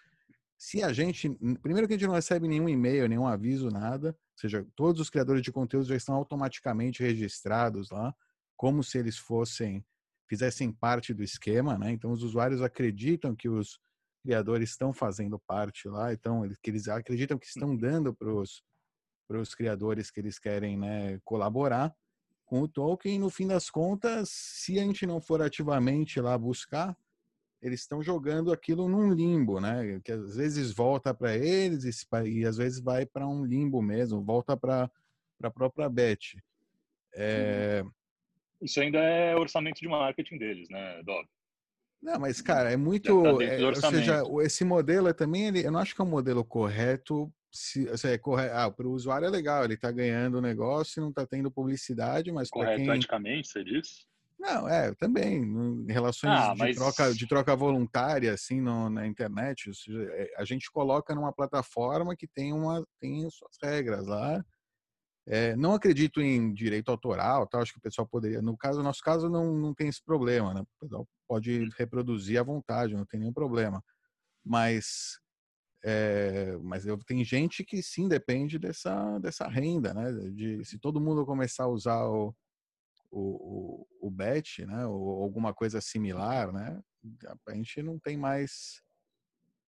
[0.59, 1.29] se a gente.
[1.63, 4.09] Primeiro que a gente não recebe nenhum e-mail, nenhum aviso, nada.
[4.09, 8.15] Ou seja, todos os criadores de conteúdo já estão automaticamente registrados lá,
[8.57, 9.83] como se eles fossem,
[10.29, 11.91] fizessem parte do esquema, né?
[11.93, 13.81] Então os usuários acreditam que os
[14.23, 18.31] criadores estão fazendo parte lá, então que eles acreditam que estão dando para
[19.41, 21.95] os criadores que eles querem né, colaborar
[22.51, 23.15] com o token.
[23.15, 26.97] E no fim das contas, se a gente não for ativamente lá buscar,
[27.63, 30.01] eles estão jogando aquilo num limbo, né?
[30.03, 34.21] Que às vezes volta para eles e, e, às vezes vai para um limbo mesmo,
[34.21, 34.91] volta para
[35.41, 36.43] a própria bet.
[37.15, 37.85] É...
[38.61, 41.27] Isso ainda é orçamento de marketing deles, né, Dob?
[42.03, 43.23] Não, mas cara, é muito.
[43.23, 46.09] Tá é, ou seja, esse modelo é também, ele, eu não acho que é um
[46.09, 47.33] modelo correto.
[47.53, 51.01] Se, se é correto, ah, para o usuário é legal, ele está ganhando o negócio
[51.01, 52.95] e não está tendo publicidade, mas correto quem...
[52.95, 54.07] eticamente, você diz?
[54.41, 56.71] Não, é, também, em relações ah, mas...
[56.71, 61.33] de, troca, de troca voluntária, assim, no, na internet, seja, é, a gente coloca numa
[61.33, 64.43] plataforma que tem, uma, tem suas regras lá,
[65.33, 67.61] é, não acredito em direito autoral, tá?
[67.61, 68.43] acho que o pessoal poderia.
[68.43, 70.63] No caso, no nosso caso, não, não tem esse problema, né?
[70.63, 73.81] O pessoal pode reproduzir à vontade, não tem nenhum problema.
[74.45, 75.21] Mas,
[75.85, 80.11] é, mas eu, tem gente que sim depende dessa, dessa renda, né?
[80.33, 82.35] De, se todo mundo começar a usar o,
[83.09, 84.85] o, o, o BET, né?
[84.85, 86.83] Ou alguma coisa similar, né?
[87.47, 88.83] A gente não tem mais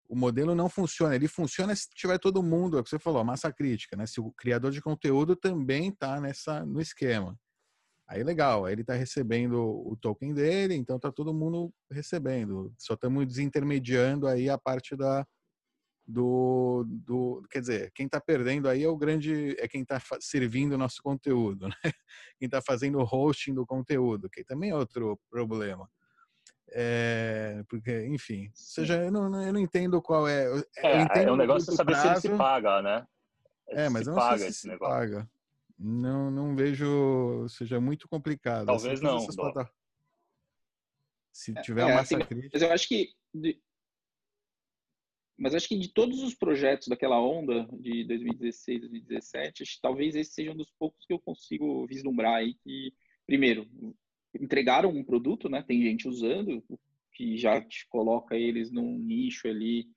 [0.07, 1.15] o modelo não funciona.
[1.15, 4.05] Ele funciona se tiver todo mundo, é o que você falou, massa crítica, né?
[4.05, 7.37] Se o criador de conteúdo também está nessa no esquema.
[8.07, 12.73] Aí legal, aí ele está recebendo o token dele, então está todo mundo recebendo.
[12.77, 15.25] Só estamos desintermediando aí a parte da
[16.05, 20.73] do, do quer dizer, quem está perdendo aí é o grande é quem está servindo
[20.73, 21.75] o nosso conteúdo, né?
[22.37, 25.89] Quem está fazendo o hosting do conteúdo, que também é outro problema.
[26.75, 30.47] É, porque, enfim, ou seja, eu não, eu não entendo qual é.
[30.47, 33.07] Eu, é, entendo é um negócio de saber prazo, se ele se paga, né?
[33.69, 34.95] É, mas se eu não paga sei se, se negócio.
[34.95, 35.31] paga.
[35.77, 38.65] Não, não vejo, seja muito complicado.
[38.65, 39.19] Talvez não.
[41.31, 42.49] Se tiver é, uma massa assim, crítica.
[42.53, 43.13] Mas eu acho que.
[43.33, 43.61] De...
[45.37, 50.51] Mas acho que de todos os projetos daquela onda de 2016, 2017, talvez esse seja
[50.51, 52.93] um dos poucos que eu consigo vislumbrar aí que,
[53.25, 53.67] primeiro,
[54.39, 55.61] entregaram um produto, né?
[55.61, 56.63] Tem gente usando,
[57.13, 59.87] que já te coloca eles num nicho ali,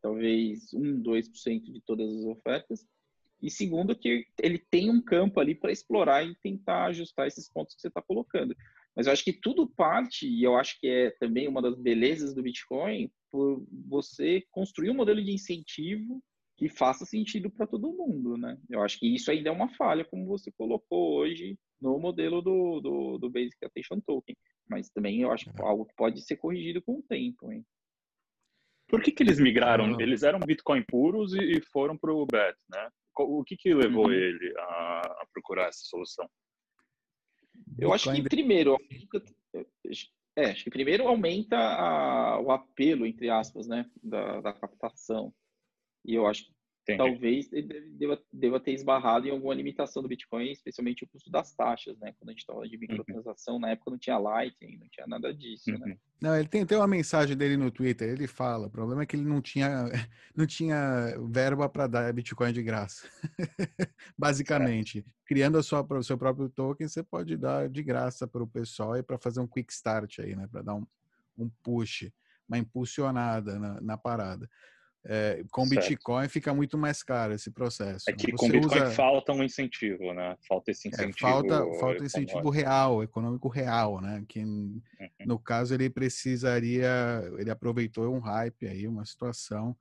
[0.00, 2.86] talvez 1, 2% de todas as ofertas.
[3.42, 7.74] E segundo, que ele tem um campo ali para explorar e tentar ajustar esses pontos
[7.74, 8.56] que você está colocando.
[8.96, 12.32] Mas eu acho que tudo parte, e eu acho que é também uma das belezas
[12.32, 16.22] do Bitcoin, por você construir um modelo de incentivo
[16.56, 18.56] que faça sentido para todo mundo, né?
[18.70, 22.80] Eu acho que isso ainda é uma falha, como você colocou hoje no modelo do,
[22.80, 24.36] do, do Basic Attention Token.
[24.68, 27.64] Mas também eu acho que é algo que pode ser corrigido com o tempo, hein?
[28.88, 29.98] Por que, que eles migraram?
[29.98, 32.90] Eles eram Bitcoin puros e, foram para o BET, né?
[33.18, 34.12] O que, que levou uhum.
[34.12, 36.28] ele a, a, procurar essa solução?
[37.78, 38.76] Eu acho que primeiro,
[40.36, 45.32] é, acho que primeiro aumenta a, o apelo, entre aspas, né, da, da captação.
[46.04, 46.53] E eu acho que
[46.84, 46.98] Entendi.
[46.98, 51.54] talvez ele deva, deva, ter esbarrado em alguma limitação do Bitcoin, especialmente o custo das
[51.54, 52.12] taxas, né?
[52.18, 52.80] Quando a gente estava de uhum.
[52.80, 53.60] microtransação, uhum.
[53.60, 55.78] na época não tinha Lightning, não tinha nada disso, né?
[55.78, 55.86] uhum.
[55.86, 55.98] né?
[56.20, 59.16] Não, ele tem, tem uma mensagem dele no Twitter, ele fala, o problema é que
[59.16, 59.86] ele não tinha,
[60.36, 63.08] não tinha verba para dar Bitcoin de graça.
[64.16, 65.10] Basicamente, certo.
[65.24, 68.94] criando a sua, o seu próprio token, você pode dar de graça para o pessoal
[68.94, 70.46] e para fazer um quick start aí, né?
[70.52, 70.86] Para dar um,
[71.38, 72.12] um push,
[72.46, 74.50] uma impulsionada na, na parada.
[75.06, 75.88] É, com certo.
[75.88, 78.08] Bitcoin fica muito mais caro esse processo.
[78.08, 78.90] É que Você com Bitcoin usa...
[78.90, 80.36] falta um incentivo, né?
[80.48, 81.28] Falta esse incentivo.
[81.28, 84.24] É, falta, falta incentivo real, econômico real, né?
[84.26, 84.80] Que uhum.
[85.26, 86.90] no caso ele precisaria,
[87.38, 89.76] ele aproveitou um hype aí, uma situação.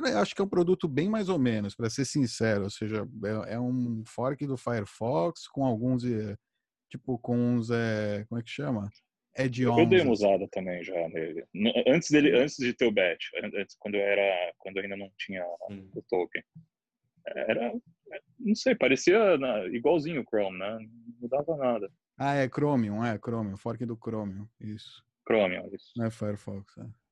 [0.00, 2.64] Eu acho que é um produto bem mais ou menos, para ser sincero.
[2.64, 3.08] Ou seja,
[3.46, 6.36] é, é, um fork do Firefox com alguns, eh,
[6.90, 8.90] tipo, com uns, é, como é que chama?
[9.36, 11.44] É de Eu dei uma usada também já nele.
[11.86, 15.10] Antes dele, antes de ter o batch, antes, quando eu era, quando eu ainda não
[15.18, 15.90] tinha hum.
[15.94, 16.42] o token.
[17.26, 17.72] Era,
[18.38, 19.18] não sei, parecia
[19.72, 20.78] igualzinho o Chrome, né?
[20.78, 21.90] Não mudava nada.
[22.18, 25.02] Ah, é Chromium, é Chromium, fork do Chromium, isso.
[25.26, 25.90] Chromium, isso.
[25.96, 27.04] Não é Firefox, é.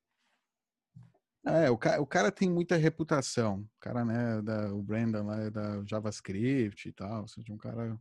[1.44, 3.62] É, o cara, o cara tem muita reputação.
[3.62, 7.58] O cara, né, da, o Brandon lá é da JavaScript e tal, ou seja, um
[7.58, 7.98] cara,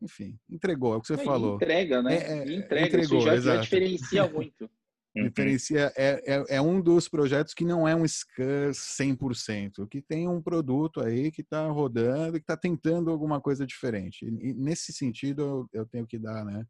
[0.00, 1.56] enfim, entregou, é o que você é, falou.
[1.56, 2.16] Entrega, né?
[2.16, 4.68] É, é, entrega, entregou, isso já, já diferencia muito.
[5.16, 5.28] Uhum.
[5.28, 10.26] Diferencia, é, é, é, um dos projetos que não é um scan 100%, que tem
[10.26, 14.24] um produto aí que está rodando, que está tentando alguma coisa diferente.
[14.24, 16.66] E, e nesse sentido, eu, eu, tenho que dar né,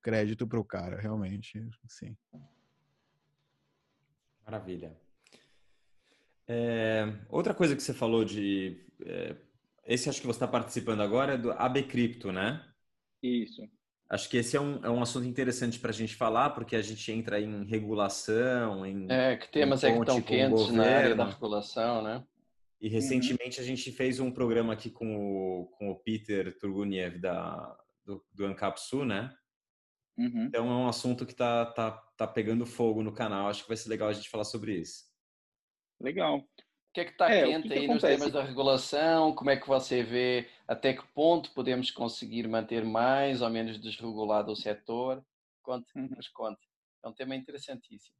[0.00, 2.16] crédito para o cara, realmente, sim.
[4.44, 4.96] Maravilha.
[6.46, 8.78] É, outra coisa que você falou de.
[9.86, 12.64] Esse acho que você está participando agora é do AB Cripto, né?
[13.22, 13.62] Isso.
[14.08, 16.82] Acho que esse é um, é um assunto interessante para a gente falar, porque a
[16.82, 19.10] gente entra em regulação, em.
[19.10, 22.24] É, que temas é que estão quentes na área da regulação, né?
[22.80, 23.64] E recentemente uhum.
[23.64, 28.44] a gente fez um programa aqui com o, com o Peter Turguniev da, do, do
[28.44, 29.34] Ancapsu, né?
[30.18, 30.44] Uhum.
[30.44, 33.48] Então é um assunto que está tá, tá pegando fogo no canal.
[33.48, 35.04] Acho que vai ser legal a gente falar sobre isso.
[35.98, 36.46] Legal.
[36.94, 39.34] O que é que está é, quente que aí nos temas da regulação?
[39.34, 44.52] Como é que você vê até que ponto podemos conseguir manter mais ou menos desregulado
[44.52, 45.20] o setor?
[45.60, 46.08] Conte, uhum.
[46.16, 46.60] nos conte.
[47.02, 48.14] É um tema interessantíssimo.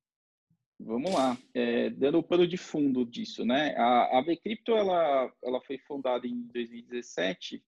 [0.81, 3.77] Vamos lá, é, dando o pano de fundo disso, né?
[3.77, 7.63] A, a Bcrypto, ela, ela foi fundada em 2017,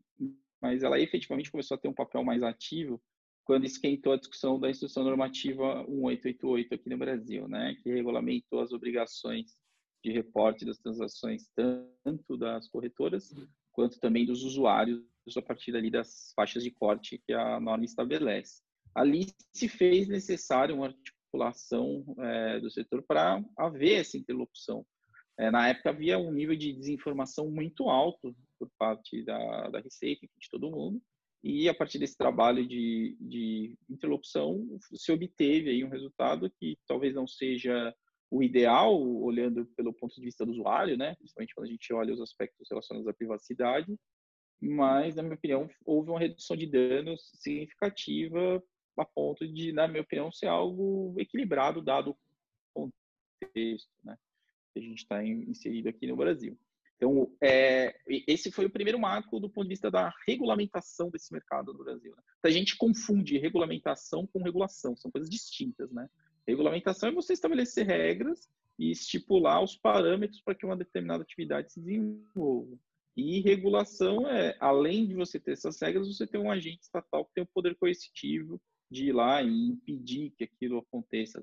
[0.60, 3.00] mas ela efetivamente começou a ter um papel mais ativo
[3.44, 7.76] quando esquentou a discussão da Instrução Normativa 1888 aqui no Brasil, né?
[7.80, 9.56] Que regulamentou as obrigações
[10.06, 13.34] de reporte das transações, tanto das corretoras
[13.72, 15.02] quanto também dos usuários,
[15.36, 18.62] a partir ali das faixas de corte que a norma estabelece.
[18.94, 24.86] Ali se fez necessário uma articulação é, do setor para haver essa interlocução.
[25.38, 30.24] É, na época havia um nível de desinformação muito alto por parte da, da Receita,
[30.38, 31.02] de todo mundo,
[31.42, 37.12] e a partir desse trabalho de, de interlocução se obteve aí um resultado que talvez
[37.12, 37.92] não seja
[38.30, 41.14] o ideal, olhando pelo ponto de vista do usuário, né?
[41.16, 43.96] principalmente quando a gente olha os aspectos relacionados à privacidade,
[44.60, 48.62] mas, na minha opinião, houve uma redução de danos significativa
[48.98, 52.16] a ponto de, na minha opinião, ser algo equilibrado, dado
[52.74, 52.90] o
[53.42, 54.16] contexto né?
[54.72, 56.58] que a gente está inserido aqui no Brasil.
[56.96, 57.94] Então, é,
[58.26, 62.14] esse foi o primeiro marco do ponto de vista da regulamentação desse mercado no Brasil.
[62.16, 62.22] Né?
[62.42, 66.08] A gente confunde regulamentação com regulação, são coisas distintas, né?
[66.46, 71.80] Regulamentação é você estabelecer regras e estipular os parâmetros para que uma determinada atividade se
[71.80, 72.78] desenvolva.
[73.16, 77.34] E regulação é, além de você ter essas regras, você tem um agente estatal que
[77.34, 81.42] tem o poder coercitivo de ir lá e impedir que aquilo aconteça,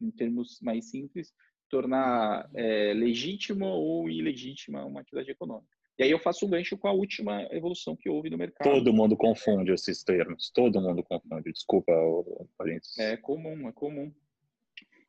[0.00, 1.34] em, termos mais simples,
[1.68, 5.74] tornar é, legítima ou ilegítima uma atividade econômica.
[5.98, 8.70] E aí eu faço um gancho com a última evolução que houve no mercado.
[8.70, 10.50] Todo mundo confunde esses termos.
[10.50, 11.52] Todo mundo confunde.
[11.52, 11.92] Desculpa,
[12.56, 12.98] parênteses.
[12.98, 14.12] É comum, é comum.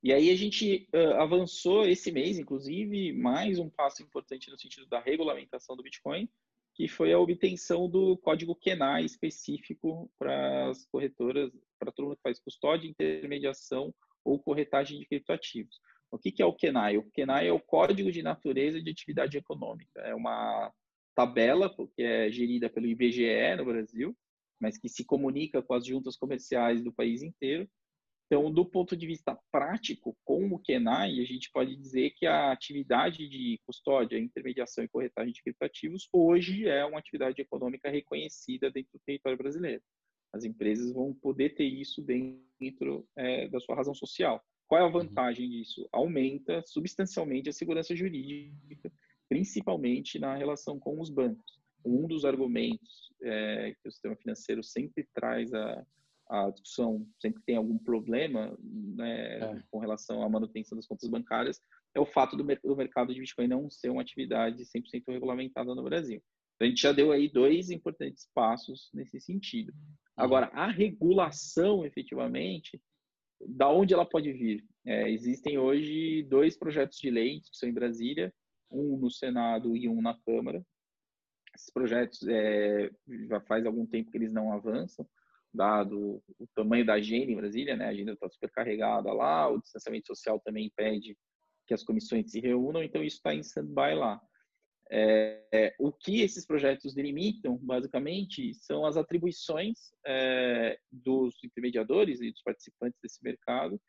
[0.03, 4.85] E aí a gente uh, avançou esse mês, inclusive, mais um passo importante no sentido
[4.87, 6.27] da regulamentação do Bitcoin,
[6.75, 12.21] que foi a obtenção do código KENAI específico para as corretoras, para todo mundo que
[12.21, 15.79] faz custódia, intermediação ou corretagem de criptoativos.
[16.13, 16.97] O que, que é o KENAI?
[16.97, 19.99] O KENAI é o Código de Natureza de Atividade Econômica.
[20.01, 20.71] É uma
[21.15, 24.15] tabela que é gerida pelo IBGE no Brasil,
[24.61, 27.67] mas que se comunica com as juntas comerciais do país inteiro.
[28.27, 32.51] Então, do ponto de vista prático, com o KENAI, a gente pode dizer que a
[32.51, 38.91] atividade de custódia, intermediação e corretagem de criptativos hoje é uma atividade econômica reconhecida dentro
[38.93, 39.81] do território brasileiro.
[40.31, 44.43] As empresas vão poder ter isso dentro é, da sua razão social.
[44.67, 44.93] Qual é a uhum.
[44.93, 45.87] vantagem disso?
[45.91, 48.91] Aumenta substancialmente a segurança jurídica,
[49.29, 51.59] principalmente na relação com os bancos.
[51.85, 55.85] Um dos argumentos é, que o sistema financeiro sempre traz a,
[56.29, 59.63] a discussão, sempre tem algum problema né, é.
[59.69, 61.59] com relação à manutenção das contas bancárias,
[61.95, 65.83] é o fato do, do mercado de Bitcoin não ser uma atividade 100% regulamentada no
[65.83, 66.21] Brasil.
[66.55, 69.71] Então, a gente já deu aí dois importantes passos nesse sentido.
[69.71, 69.93] Uhum.
[70.17, 72.81] Agora, a regulação, efetivamente,
[73.47, 74.63] da onde ela pode vir?
[74.85, 78.33] É, existem hoje dois projetos de lei que são em Brasília,
[78.69, 80.65] um no Senado e um na Câmara.
[81.55, 82.89] Esses projetos é,
[83.27, 85.07] já faz algum tempo que eles não avançam,
[85.53, 87.85] dado o tamanho da agenda em Brasília, né?
[87.85, 91.15] A agenda está super carregada lá, o distanciamento social também impede
[91.67, 94.19] que as comissões se reúnam, então isso está em stand-by lá.
[94.91, 102.31] É, é, o que esses projetos delimitam, basicamente, são as atribuições é, dos intermediadores e
[102.31, 103.81] dos participantes desse mercado.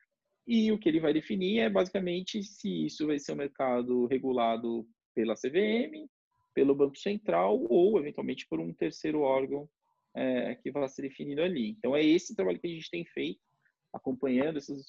[0.46, 4.86] E o que ele vai definir é basicamente se isso vai ser um mercado regulado
[5.14, 6.06] pela CVM,
[6.54, 9.68] pelo Banco Central ou, eventualmente, por um terceiro órgão
[10.14, 11.70] é, que vai ser definido ali.
[11.70, 13.40] Então, é esse trabalho que a gente tem feito,
[13.92, 14.84] acompanhando essas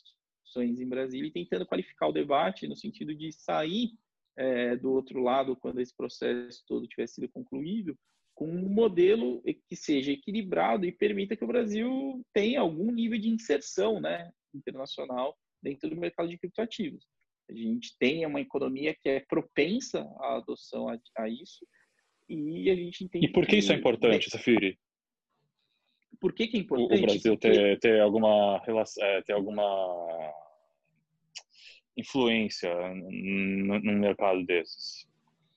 [0.46, 3.90] discussões em Brasília e tentando qualificar o debate no sentido de sair
[4.38, 7.98] é, do outro lado, quando esse processo todo tiver sido concluído,
[8.34, 13.30] com um modelo que seja equilibrado e permita que o Brasil tenha algum nível de
[13.30, 17.06] inserção né, internacional dentro do mercado de criptoativos.
[17.50, 21.66] A gente tem uma economia que é propensa à adoção a, a isso
[22.28, 23.26] e a gente entende.
[23.26, 24.78] E por que, que isso é importante, Safiri?
[26.20, 27.00] Por que, que é importante?
[27.00, 29.64] O Brasil ter, ter alguma relação, é, ter alguma
[31.98, 35.08] influência num mercado desses?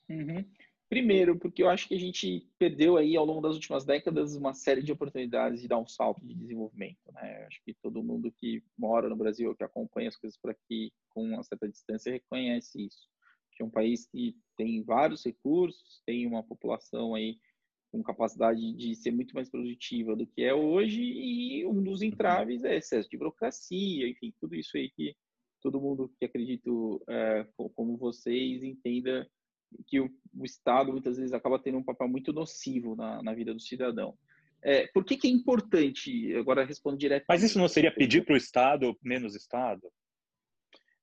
[0.08, 0.44] Uhum.
[0.88, 4.54] Primeiro, porque eu acho que a gente perdeu aí ao longo das últimas décadas uma
[4.54, 7.12] série de oportunidades de dar um salto de desenvolvimento.
[7.12, 7.44] Né?
[7.46, 11.24] Acho que todo mundo que mora no Brasil, que acompanha as coisas por aqui com
[11.24, 13.06] uma certa distância, reconhece isso.
[13.52, 17.38] Que é um país que tem vários recursos, tem uma população aí
[17.92, 22.64] com capacidade de ser muito mais produtiva do que é hoje e um dos entraves
[22.64, 25.14] é excesso de burocracia, enfim, tudo isso aí que
[25.60, 29.28] todo mundo que acredito é, como vocês entenda
[29.86, 33.52] que o, o, Estado muitas vezes acaba tendo um papel muito nocivo na, na vida
[33.52, 34.16] do cidadão.
[34.62, 36.34] É, por que, que é importante?
[36.36, 37.24] Agora respondo direto.
[37.28, 39.88] Mas isso não seria pedir para o Estado menos Estado?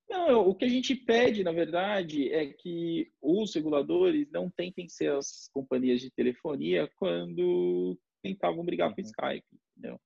[0.09, 5.11] Não, o que a gente pede, na verdade, é que os reguladores não tentem ser
[5.11, 9.09] as companhias de telefonia quando tentavam brigar com o uhum.
[9.09, 9.45] Skype,
[9.77, 9.99] entendeu?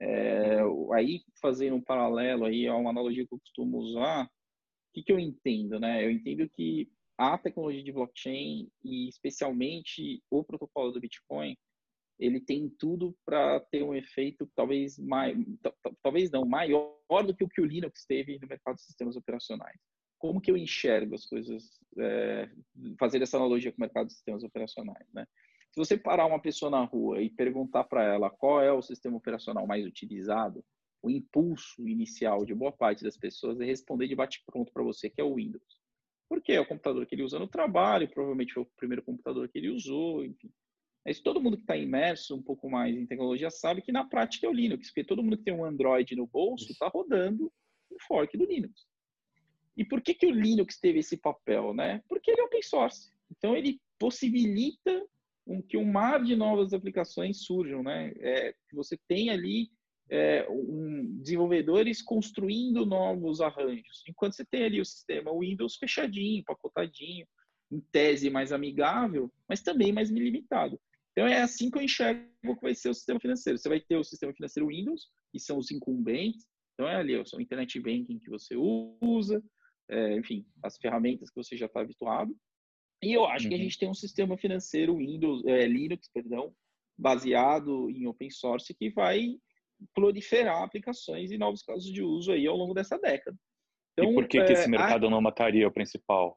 [0.00, 0.58] É,
[0.94, 4.28] aí, fazendo um paralelo aí, uma analogia que eu costumo usar, o
[4.92, 6.04] que, que eu entendo, né?
[6.04, 11.56] Eu entendo que a tecnologia de blockchain e especialmente o protocolo do Bitcoin,
[12.18, 15.36] ele tem tudo para ter um efeito talvez mais,
[16.02, 19.78] talvez não maior do que o que o Linux teve no mercado de sistemas operacionais.
[20.18, 22.50] Como que eu enxergo as coisas, é,
[22.98, 25.26] fazer essa analogia com o mercado de sistemas operacionais, né?
[25.76, 29.18] Se você parar uma pessoa na rua e perguntar para ela qual é o sistema
[29.18, 30.64] operacional mais utilizado,
[31.02, 35.20] o impulso inicial de boa parte das pessoas é responder de bate-pronto para você que
[35.20, 35.78] é o Windows.
[36.30, 39.58] Porque é o computador que ele usa no trabalho, provavelmente foi o primeiro computador que
[39.58, 40.50] ele usou, enfim.
[41.04, 44.46] Mas todo mundo que está imerso um pouco mais em tecnologia sabe que na prática
[44.46, 47.52] é o Linux, porque todo mundo que tem um Android no bolso está rodando
[47.92, 48.86] um fork do Linux.
[49.76, 51.74] E por que, que o Linux teve esse papel?
[51.74, 52.02] Né?
[52.08, 53.12] Porque ele é open source.
[53.30, 55.06] Então ele possibilita
[55.46, 57.82] um, que um mar de novas aplicações surjam.
[57.82, 58.12] Né?
[58.18, 59.70] É, que você tem ali
[60.10, 67.26] é, um, desenvolvedores construindo novos arranjos, enquanto você tem ali o sistema Windows fechadinho, pacotadinho,
[67.70, 70.80] em tese mais amigável, mas também mais limitado.
[71.12, 73.58] Então é assim que eu enxergo que vai ser o sistema financeiro.
[73.58, 77.18] Você vai ter o sistema financeiro Windows, que são os incumbentes, então é ali, é
[77.20, 79.42] o internet banking que você usa,
[79.88, 82.36] é, enfim, as ferramentas que você já está habituado.
[83.06, 83.50] E eu acho uhum.
[83.50, 83.62] que a uhum.
[83.62, 86.52] gente tem um sistema financeiro Windows, é, Linux, perdão,
[86.98, 89.38] baseado em open source que vai
[89.94, 93.38] proliferar aplicações e novos casos de uso aí ao longo dessa década.
[93.92, 95.10] Então, e por que, é, que esse mercado a...
[95.10, 96.36] não mataria o principal?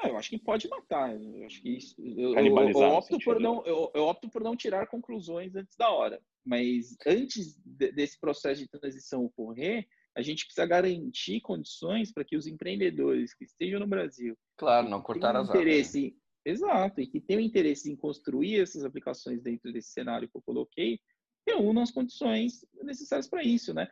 [0.00, 1.20] Não, eu acho que pode matar.
[1.20, 4.54] Eu acho que isso, eu, eu, eu opto por não, eu, eu, opto por não
[4.54, 6.22] tirar conclusões antes da hora.
[6.46, 9.84] Mas antes de, desse processo de transição ocorrer,
[10.16, 15.02] a gente precisa garantir condições para que os empreendedores que estejam no Brasil, claro, não
[15.02, 16.60] cortar as interesse, áreas.
[16.60, 20.98] exato, e que tenham interesse em construir essas aplicações dentro desse cenário que eu coloquei,
[21.46, 23.88] reúnam as condições necessárias para isso, né?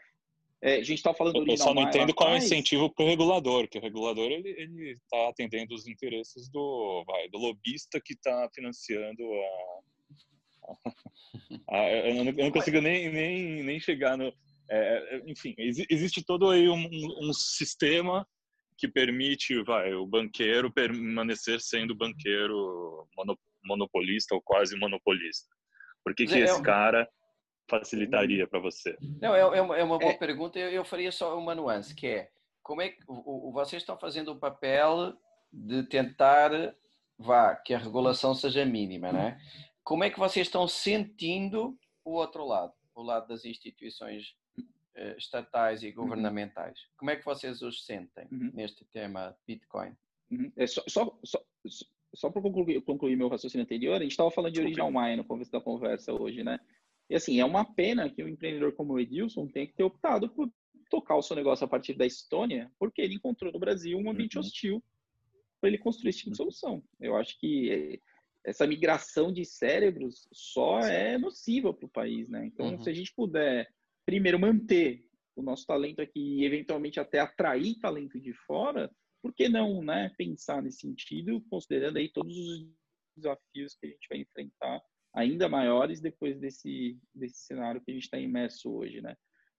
[0.64, 3.04] É, a gente está falando do Eu só não entendo qual é o incentivo para
[3.04, 8.12] o regulador, que o regulador ele está atendendo os interesses do, vai, do lobista que
[8.12, 9.80] está financiando a,
[11.68, 14.32] a, eu, não, eu, não, consigo nem, nem, nem chegar no.
[14.70, 16.88] É, é enfim, existe todo aí um,
[17.20, 18.24] um, sistema
[18.82, 23.06] que permite vai, o banqueiro permanecer sendo banqueiro
[23.64, 25.48] monopolista ou quase monopolista.
[26.04, 27.08] Por que, que é, esse cara
[27.70, 28.96] facilitaria para você?
[29.20, 30.18] Não, é, é, uma, é uma boa é.
[30.18, 30.58] pergunta.
[30.58, 32.28] Eu, eu faria só uma nuance, que é
[32.60, 35.16] como é que o, o, vocês estão fazendo o papel
[35.52, 36.50] de tentar
[37.16, 39.38] vá que a regulação seja mínima, né?
[39.84, 44.34] Como é que vocês estão sentindo o outro lado, o lado das instituições
[45.16, 45.94] estatais e uhum.
[45.94, 46.78] governamentais?
[46.96, 48.50] Como é que vocês os sentem uhum.
[48.54, 49.94] neste tema Bitcoin?
[50.30, 50.52] Uhum.
[50.56, 51.44] É só, só, só,
[52.14, 55.24] só para concluir, concluir, meu raciocínio anterior, a gente estava falando de original Maia no
[55.24, 56.58] começo da conversa hoje, né?
[57.08, 60.28] E assim, é uma pena que um empreendedor como o Edilson tenha que ter optado
[60.28, 60.50] por
[60.90, 64.36] tocar o seu negócio a partir da Estônia, porque ele encontrou no Brasil um ambiente
[64.36, 64.40] uhum.
[64.40, 64.84] hostil
[65.60, 66.82] para ele construir esse tipo de solução.
[67.00, 68.00] Eu acho que
[68.44, 72.44] essa migração de cérebros só é nociva para o país, né?
[72.46, 72.82] Então, uhum.
[72.82, 73.72] se a gente puder,
[74.04, 75.04] primeiro, manter
[75.36, 78.90] o nosso talento aqui e, eventualmente, até atrair talento de fora,
[79.22, 82.68] por que não né, pensar nesse sentido, considerando aí todos os
[83.16, 84.82] desafios que a gente vai enfrentar
[85.14, 89.14] ainda maiores depois desse, desse cenário que a gente está imerso hoje, né?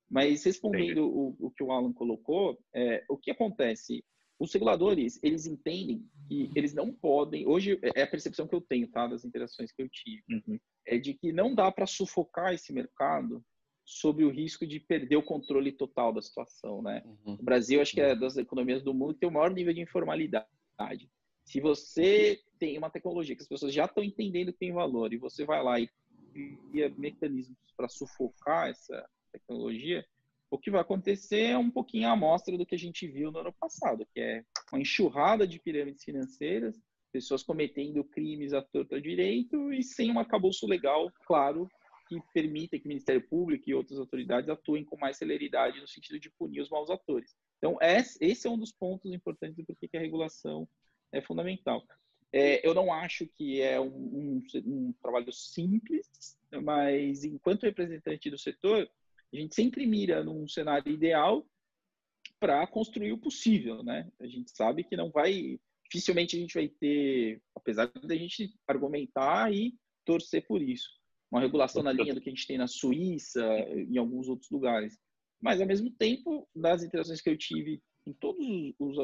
[0.09, 4.03] Mas respondendo o, o, que o Alan colocou, é, o que acontece?
[4.39, 8.61] Os reguladores, eles entendem que eles não podem, hoje é, é a percepção que eu
[8.61, 10.59] tenho, tá, das interações que eu tive, uhum.
[10.85, 13.43] é de que não dá para sufocar esse mercado
[13.86, 17.03] sob o risco de perder o controle total da situação, né?
[17.05, 17.34] Uhum.
[17.34, 19.81] O Brasil, acho que é das economias do mundo que tem o maior nível de
[19.81, 20.47] informalidade.
[21.45, 25.17] Se você tem uma tecnologia que as pessoas já estão entendendo que tem valor e
[25.17, 25.89] você vai lá e
[26.31, 30.05] cria mecanismos para sufocar essa tecnologia,
[30.49, 33.39] o que vai acontecer é um pouquinho a amostra do que a gente viu no
[33.39, 36.79] ano passado, que é uma enxurrada de pirâmides financeiras,
[37.11, 41.67] pessoas cometendo crimes à torta direito e sem um acabouço legal, claro,
[42.22, 46.20] que permita que o Ministério Público e outras autoridades atuem com mais celeridade no sentido
[46.20, 47.36] de punir os maus atores.
[47.57, 50.68] Então, esse é um dos pontos importantes do porquê que a regulação
[51.11, 51.86] é fundamental.
[52.32, 58.39] É, eu não acho que é um, um, um, trabalho simples, mas enquanto representante do
[58.39, 58.89] setor,
[59.32, 61.45] a gente sempre mira num cenário ideal
[62.39, 64.11] para construir o possível, né?
[64.20, 68.53] A gente sabe que não vai, dificilmente a gente vai ter, apesar de a gente
[68.68, 70.89] argumentar e torcer por isso,
[71.34, 74.51] uma regulação na linha do que a gente tem na Suíça e em alguns outros
[74.51, 74.95] lugares.
[75.41, 78.45] Mas, ao mesmo tempo, nas interações que eu tive em todos
[78.77, 78.97] os,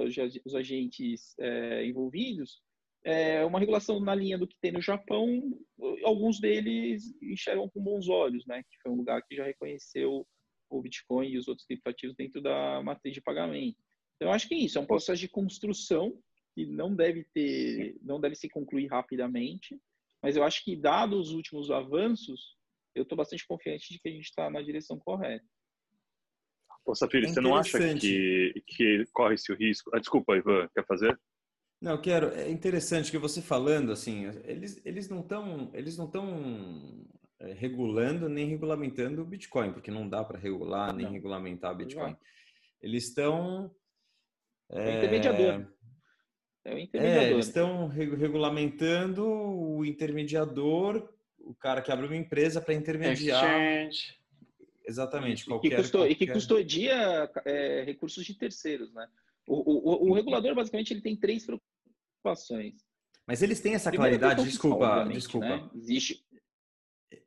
[0.46, 2.62] os agentes é, envolvidos,
[3.04, 5.58] é uma regulação na linha do que tem no Japão,
[6.04, 8.62] alguns deles enxergam com bons olhos, né?
[8.62, 10.28] Que foi um lugar que já reconheceu
[10.70, 13.80] o Bitcoin e os outros criptoativos dentro da matriz de pagamento.
[14.16, 16.16] Então, eu acho que é isso, é um processo de construção
[16.54, 19.80] que não deve ter, não deve se concluir rapidamente,
[20.22, 22.58] mas eu acho que, dados os últimos avanços,
[22.96, 25.46] eu estou bastante confiante de que a gente está na direção correta.
[26.86, 29.92] Ô, Safiri, é você não acha que, que corre-se o risco?
[29.94, 31.20] Ah, desculpa, Ivan, quer fazer?
[31.82, 32.28] Não, eu quero.
[32.34, 37.06] É interessante que você falando assim, eles, eles não estão eles não estão
[37.40, 41.14] é, regulando nem regulamentando o Bitcoin, porque não dá para regular nem não.
[41.14, 42.18] regulamentar o Bitcoin.
[42.82, 43.74] Eles estão
[44.72, 45.66] é, intermediador.
[46.66, 47.24] É o intermediador.
[47.24, 53.44] É, eles estão regulamentando o intermediador, o cara que abre uma empresa para intermediar.
[53.88, 54.20] Exchange.
[54.86, 55.46] Exatamente.
[55.46, 56.12] Qualquer, e, que custou, qualquer...
[56.12, 59.08] e que custodia é, recursos de terceiros, né?
[59.48, 62.76] O, o, o, regulador, basicamente, ele tem três preocupações.
[63.26, 65.58] Mas eles têm essa claridade, desculpa, desculpa.
[65.58, 65.70] Né?
[65.76, 66.24] Existe.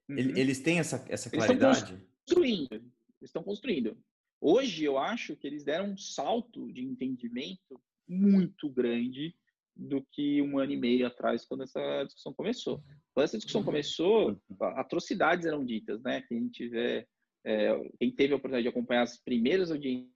[0.09, 0.19] Uhum.
[0.19, 1.79] Eles têm essa, essa claridade?
[1.79, 2.75] Eles estão construindo.
[2.75, 2.91] Eles
[3.23, 3.97] estão construindo.
[4.41, 7.81] Hoje, eu acho que eles deram um salto de entendimento
[8.13, 9.35] muito grande
[9.75, 12.83] do que um ano e meio atrás, quando essa discussão começou.
[13.15, 14.39] Quando essa discussão começou,
[14.77, 16.23] atrocidades eram ditas, né?
[16.23, 17.07] Quem tiver,
[17.45, 20.13] é, quem teve a oportunidade de acompanhar as primeiras audiências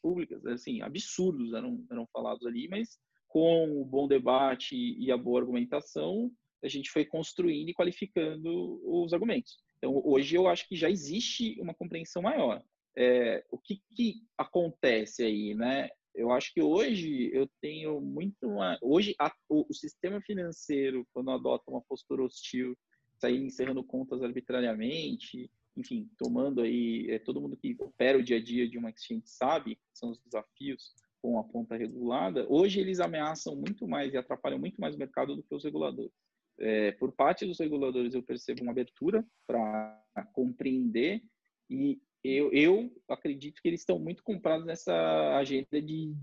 [0.00, 5.40] públicas, assim, absurdos eram, eram falados ali, mas com o bom debate e a boa
[5.40, 6.32] argumentação,
[6.62, 9.58] a gente foi construindo e qualificando os argumentos.
[9.76, 12.62] Então, hoje eu acho que já existe uma compreensão maior.
[12.96, 15.90] É, o que, que acontece aí, né?
[16.16, 21.30] Eu acho que hoje eu tenho muito uma, hoje a, o, o, sistema financeiro quando
[21.30, 22.76] adota uma postura hostil,
[23.18, 28.42] sair encerrando contas arbitrariamente, enfim, tomando aí é, todo mundo que opera o dia a
[28.42, 32.46] dia de uma exchange sabe são os desafios com a ponta regulada.
[32.48, 36.12] Hoje eles ameaçam muito mais e atrapalham muito mais o mercado do que os reguladores.
[36.58, 40.02] É, por parte dos reguladores eu percebo uma abertura para
[40.32, 41.22] compreender
[41.68, 46.14] e eu, eu acredito que eles estão muito comprados nessa agenda de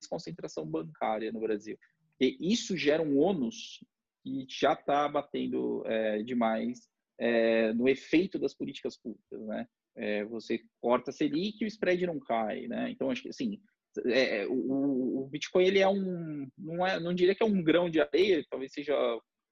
[0.00, 1.78] desconcentração bancária no Brasil.
[2.20, 3.84] E isso gera um ônus
[4.22, 6.88] que já está batendo é, demais
[7.18, 9.66] é, no efeito das políticas públicas, né?
[9.94, 12.90] É, você corta a Selic e o spread não cai, né?
[12.90, 13.60] Então, acho que, assim,
[14.06, 17.90] é, o, o, Bitcoin, ele é um, não, é, não diria que é um grão
[17.90, 18.96] de areia, talvez seja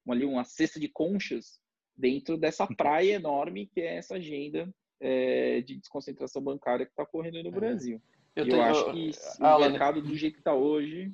[0.05, 1.59] uma, ali uma cesta de conchas
[1.95, 4.67] dentro dessa praia enorme que é essa agenda
[5.01, 7.51] é, de desconcentração bancária que está ocorrendo no é.
[7.51, 8.01] Brasil.
[8.35, 11.11] Eu, tenho, eu acho que o mercado do jeito que está hoje.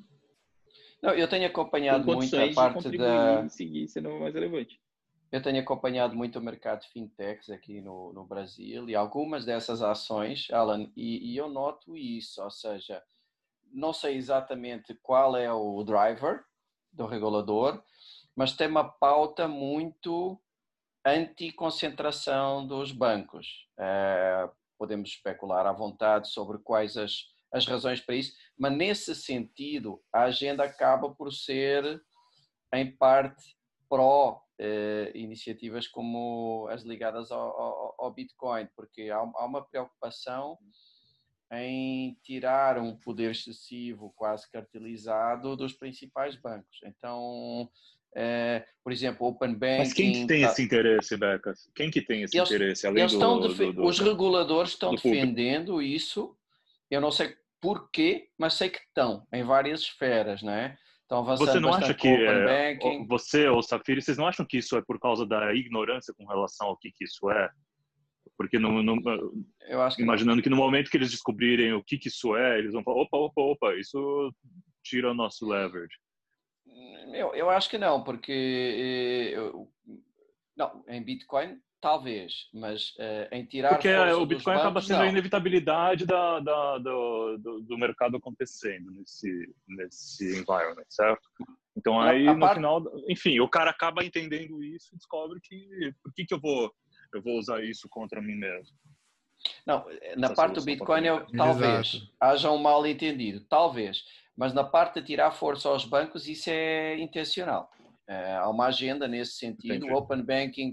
[1.01, 3.47] Não, eu tenho acompanhado muito a parte da.
[3.49, 4.79] seguir sendo mais relevante.
[5.31, 9.81] Eu tenho acompanhado muito o mercado de fintechs aqui no, no Brasil e algumas dessas
[9.81, 13.03] ações, Alan, e, e eu noto isso, ou seja,
[13.71, 16.45] não sei exatamente qual é o driver
[16.93, 17.83] do regulador,
[18.33, 20.39] mas tem uma pauta muito
[21.13, 23.67] anti-concentração dos bancos.
[23.79, 30.01] É, podemos especular à vontade sobre quais as, as razões para isso, mas nesse sentido,
[30.13, 32.01] a agenda acaba por ser,
[32.73, 33.57] em parte,
[33.89, 40.57] pró uh, iniciativas como as ligadas ao, ao, ao Bitcoin, porque há, há, uma preocupação
[41.51, 46.79] em tirar um poder excessivo, quase cartelizado, dos principais bancos.
[46.83, 47.69] Então,
[48.17, 49.77] uh, por exemplo, Open Banking...
[49.77, 50.51] Mas quem que tem tá...
[50.51, 51.69] esse interesse, Becas?
[51.75, 52.87] Quem que tem esse eles, interesse?
[52.87, 55.81] Além do, estão do, do, os reguladores estão defendendo público.
[55.81, 56.35] isso.
[56.89, 60.77] Eu não sei porquê, mas sei que estão em várias esferas, não é?
[61.05, 64.81] Então, você não acha que é, você ou Safiri, vocês não acham que isso é
[64.81, 67.49] por causa da ignorância com relação ao que, que isso é?
[68.37, 68.57] Porque
[69.79, 70.43] acho que imaginando não.
[70.43, 73.17] que no momento que eles descobrirem o que, que isso é, eles vão falar, opa,
[73.17, 74.33] opa, opa, isso
[74.83, 75.95] tira o nosso leverage.
[77.13, 79.71] Eu, eu acho que não, porque eh, eu,
[80.55, 83.69] não, em Bitcoin Talvez, mas uh, em tirar.
[83.69, 85.05] Porque o Bitcoin bancos, acaba sendo não.
[85.05, 91.21] a inevitabilidade da, da do, do, do, mercado acontecendo nesse, nesse environment, certo?
[91.77, 92.55] Então aí no parte...
[92.55, 96.73] final, enfim, o cara acaba entendendo isso e descobre que por que, que eu vou
[97.13, 98.75] eu vou usar isso contra mim mesmo.
[99.63, 99.85] Não,
[100.17, 102.11] na Essa parte do Bitcoin eu, talvez Exato.
[102.19, 104.03] haja um mal entendido, talvez,
[104.37, 107.69] mas na parte de tirar força aos bancos isso é intencional.
[108.07, 109.93] É, há uma agenda nesse sentido, Entendi.
[109.93, 110.71] Open Banking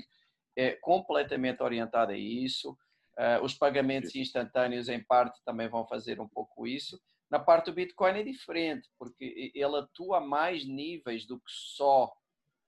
[0.56, 2.76] é completamente orientada a isso.
[3.18, 7.00] Uh, os pagamentos instantâneos, em parte, também vão fazer um pouco isso.
[7.30, 12.12] Na parte do Bitcoin é diferente, porque ele atua a mais níveis do que só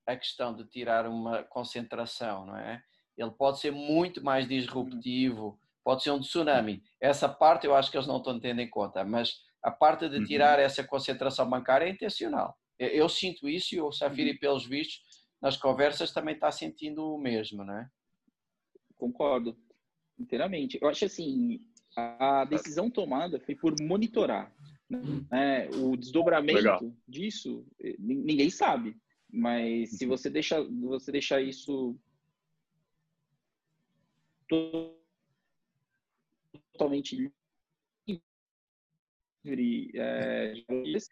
[0.06, 2.80] a questão de tirar uma concentração, não é?
[3.16, 6.82] Ele pode ser muito mais disruptivo, pode ser um tsunami.
[7.00, 10.18] Essa parte eu acho que eles não estão tendo em conta, mas a parte de
[10.18, 10.24] uhum.
[10.24, 12.56] tirar essa concentração bancária é intencional.
[12.78, 14.38] Eu, eu sinto isso e o Safiri, uhum.
[14.38, 15.02] pelos vistos,
[15.42, 17.90] nas conversas também está sentindo o mesmo, né?
[18.94, 19.58] Concordo
[20.16, 20.78] inteiramente.
[20.80, 21.60] Eu acho assim,
[21.96, 24.54] a decisão tomada foi por monitorar.
[24.88, 25.68] Né?
[25.70, 26.80] O desdobramento Legal.
[27.08, 28.96] disso, eh, ninguém sabe.
[29.28, 30.10] Mas se uhum.
[30.10, 31.98] você deixa, você deixar isso
[36.72, 37.32] totalmente
[39.46, 40.54] livre, é,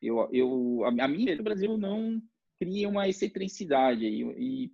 [0.02, 2.20] eu, eu, a, a minha, o Brasil não
[2.58, 4.22] cria uma excentricidade e,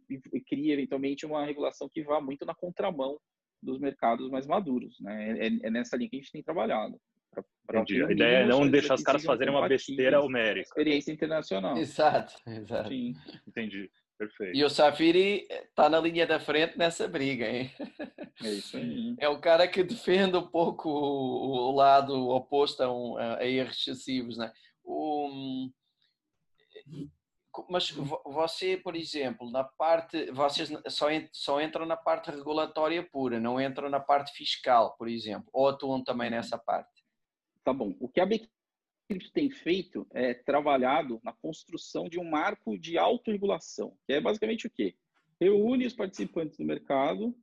[0.08, 3.18] e, e, cria eventualmente uma regulação que vá muito na contramão
[3.62, 5.38] dos mercados mais maduros, né?
[5.38, 6.98] É, é nessa linha que a gente tem trabalhado.
[7.30, 8.04] Pra, pra Entendi.
[8.04, 10.68] A ideia é não deixar os caras fazerem uma besteira homérica.
[10.68, 11.76] Experiência internacional.
[11.76, 12.88] Exato, exato.
[12.88, 13.14] Sim.
[13.46, 13.90] Entendi.
[14.20, 14.54] Perfeito.
[14.54, 17.70] E o Safiri está na linha da frente nessa briga, hein?
[18.44, 19.16] É isso aí.
[19.18, 24.36] É o cara que defende um pouco o lado oposto a, um, a erros excessivos,
[24.36, 24.52] né?
[24.84, 25.70] O,
[27.70, 27.90] mas
[28.26, 33.88] você, por exemplo, na parte, vocês só, só entram na parte regulatória pura, não entram
[33.88, 37.02] na parte fiscal, por exemplo, ou atuam também nessa parte?
[37.64, 37.96] Tá bom.
[37.98, 38.26] O que a
[39.10, 44.66] Bcrypto tem feito é trabalhado na construção de um marco de autorregulação, que é basicamente
[44.66, 44.94] o quê?
[45.40, 47.34] Reúne os participantes do mercado,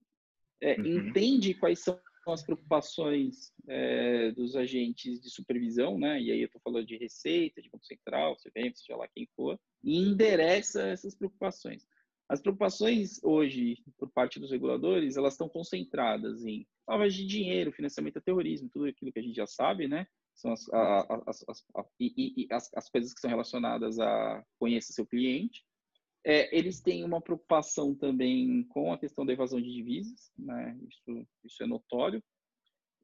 [0.61, 1.09] é, uhum.
[1.09, 6.21] entende quais são as preocupações é, dos agentes de supervisão, né?
[6.21, 9.59] E aí eu estou falando de receita, de banco central, CVM, seja lá quem for,
[9.83, 11.85] e endereça essas preocupações.
[12.29, 18.17] As preocupações hoje, por parte dos reguladores, elas estão concentradas em lavagem de dinheiro, financiamento
[18.17, 20.05] a terrorismo, tudo aquilo que a gente já sabe, né?
[20.37, 21.65] São as, as, as,
[21.99, 25.65] e, e as, as coisas que são relacionadas a conhecer seu cliente.
[26.23, 30.77] É, eles têm uma preocupação também com a questão da evasão de divisas, né?
[30.87, 32.23] isso, isso é notório.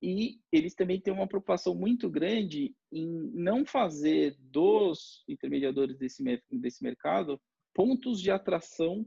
[0.01, 6.21] E eles também têm uma preocupação muito grande em não fazer dos intermediadores desse,
[6.51, 7.41] desse mercado
[7.73, 9.05] pontos de atração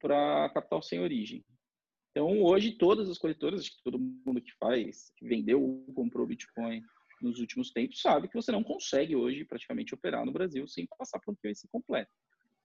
[0.00, 1.44] para capital sem origem.
[2.12, 6.26] Então, hoje, todas as corretoras, acho que todo mundo que faz, que vendeu ou comprou
[6.26, 6.82] Bitcoin
[7.24, 11.18] nos últimos tempos, sabe que você não consegue hoje praticamente operar no Brasil sem passar
[11.20, 12.10] por um KYC completo.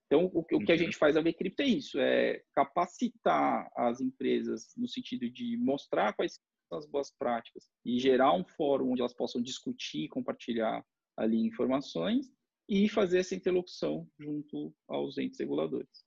[0.07, 0.77] Então, o, que a uhum.
[0.77, 6.39] gente faz a Bcrypto é isso, é capacitar as empresas no sentido de mostrar quais
[6.69, 10.85] são as boas práticas e gerar um fórum onde elas possam discutir, compartilhar
[11.17, 12.31] ali informações
[12.69, 16.05] e fazer essa interlocução junto aos entes reguladores.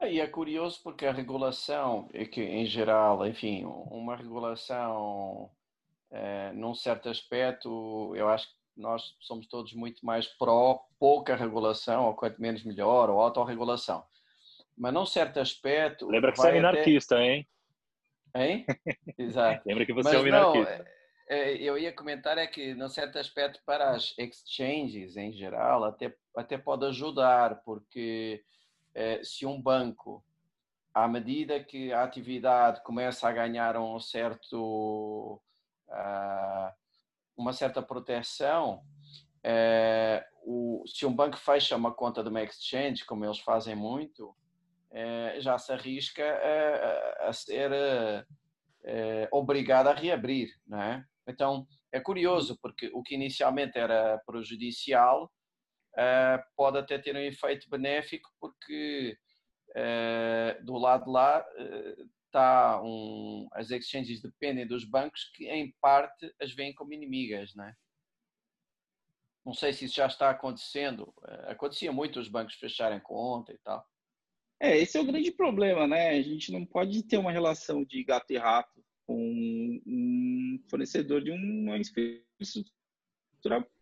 [0.00, 5.48] E é curioso porque a regulação, é que em geral, enfim, uma regulação,
[6.12, 12.06] é, num certo aspecto, eu acho que nós somos todos muito mais pró pouca regulação,
[12.06, 14.04] ou quanto menos melhor, ou autorregulação.
[14.76, 16.06] Mas num certo aspecto.
[16.06, 17.24] Lembra que você é minarquista, até...
[17.24, 17.48] hein?
[18.34, 18.66] Hein?
[19.18, 19.62] Exato.
[19.66, 20.78] Lembra que você Mas é um minarquista.
[20.78, 25.84] Não, é, eu ia comentar é que, num certo aspecto, para as exchanges em geral,
[25.84, 28.44] até, até pode ajudar, porque
[28.94, 30.22] é, se um banco,
[30.92, 35.40] à medida que a atividade começa a ganhar um certo.
[35.92, 36.72] Uh,
[37.36, 38.82] uma certa proteção.
[39.44, 44.34] É, o, se um banco fecha uma conta de uma exchange, como eles fazem muito,
[44.90, 47.72] é, já se arrisca a, a ser
[48.84, 51.02] é, obrigado a reabrir, é?
[51.26, 55.32] Então é curioso porque o que inicialmente era prejudicial
[56.56, 59.16] pode até ter um efeito benéfico porque
[60.64, 61.44] do lado de lá
[62.32, 67.64] está um, as exchanges dependem dos bancos que em parte as veem como inimigas, não
[67.64, 67.76] é?
[69.44, 71.12] Não sei se isso já está acontecendo.
[71.26, 73.84] Eh, acontecia muito os bancos fecharem conta e tal.
[74.60, 76.10] É, esse é o grande problema, né?
[76.10, 81.32] A gente não pode ter uma relação de gato e rato com um fornecedor de
[81.32, 82.72] uma infraestrutura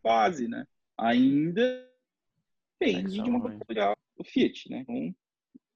[0.03, 0.67] base, né?
[0.97, 1.87] Ainda
[2.79, 4.79] depende de uma cultura, o Fiat, né?
[4.79, 5.15] Então,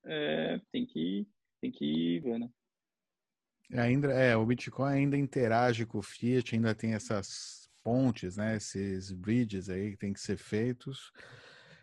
[0.07, 1.29] é, tem que
[1.61, 2.51] tem que ver, né?
[3.71, 8.57] É, ainda, é, o Bitcoin ainda interage com o Fiat, ainda tem essas pontes, né,
[8.57, 11.13] esses bridges aí que tem que ser feitos.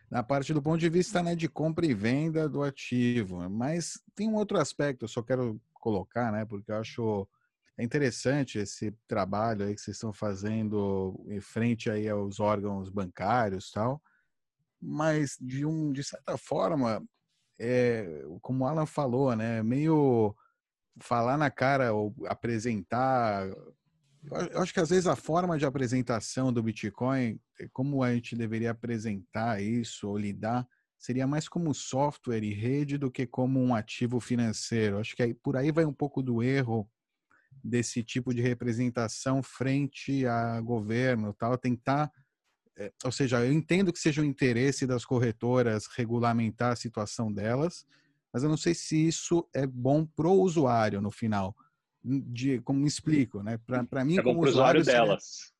[0.09, 3.49] Na parte do ponto de vista né, de compra e venda do ativo.
[3.49, 7.27] Mas tem um outro aspecto, eu só quero colocar, né, porque eu acho
[7.79, 14.01] interessante esse trabalho aí que vocês estão fazendo em frente aí aos órgãos bancários tal.
[14.81, 17.03] Mas de um de certa forma,
[17.59, 20.35] é, como o Alan falou, né, meio
[20.99, 23.47] falar na cara ou apresentar.
[24.51, 28.35] Eu acho que às vezes a forma de apresentação do Bitcoin, eh, como a gente
[28.35, 30.67] deveria apresentar isso ou lidar,
[30.97, 34.99] seria mais como software e rede do que como um ativo financeiro.
[34.99, 36.87] Acho que aí, por aí vai um pouco do erro
[37.63, 42.11] desse tipo de representação frente a governo, tal, tentar
[42.77, 47.85] eh, ou seja, eu entendo que seja o interesse das corretoras regulamentar a situação delas,
[48.33, 51.55] mas eu não sei se isso é bom para o usuário no final.
[52.03, 53.59] De, como me explico, né?
[53.89, 55.51] Para mim, é como usuário, usuário delas.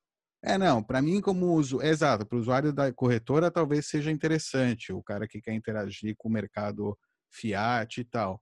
[0.43, 4.91] É, não, para mim, como uso, exato, para o usuário da corretora talvez seja interessante,
[4.91, 6.97] o cara que quer interagir com o mercado
[7.30, 8.41] fiat e tal.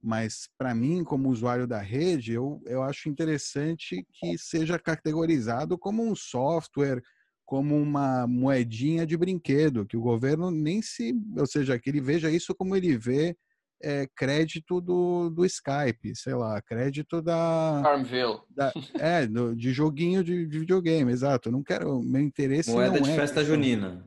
[0.00, 6.02] Mas para mim, como usuário da rede, eu, eu acho interessante que seja categorizado como
[6.02, 7.02] um software,
[7.44, 12.30] como uma moedinha de brinquedo, que o governo nem se, ou seja, que ele veja
[12.30, 13.36] isso como ele vê
[13.82, 17.80] é, crédito do, do Skype, sei lá, crédito da.
[17.82, 18.40] Farmville.
[18.50, 21.48] Da, é, do, de joguinho de, de, videogame, exato.
[21.48, 22.02] Eu não quero.
[22.02, 24.06] Meu interesse Moeda não de é festa junina.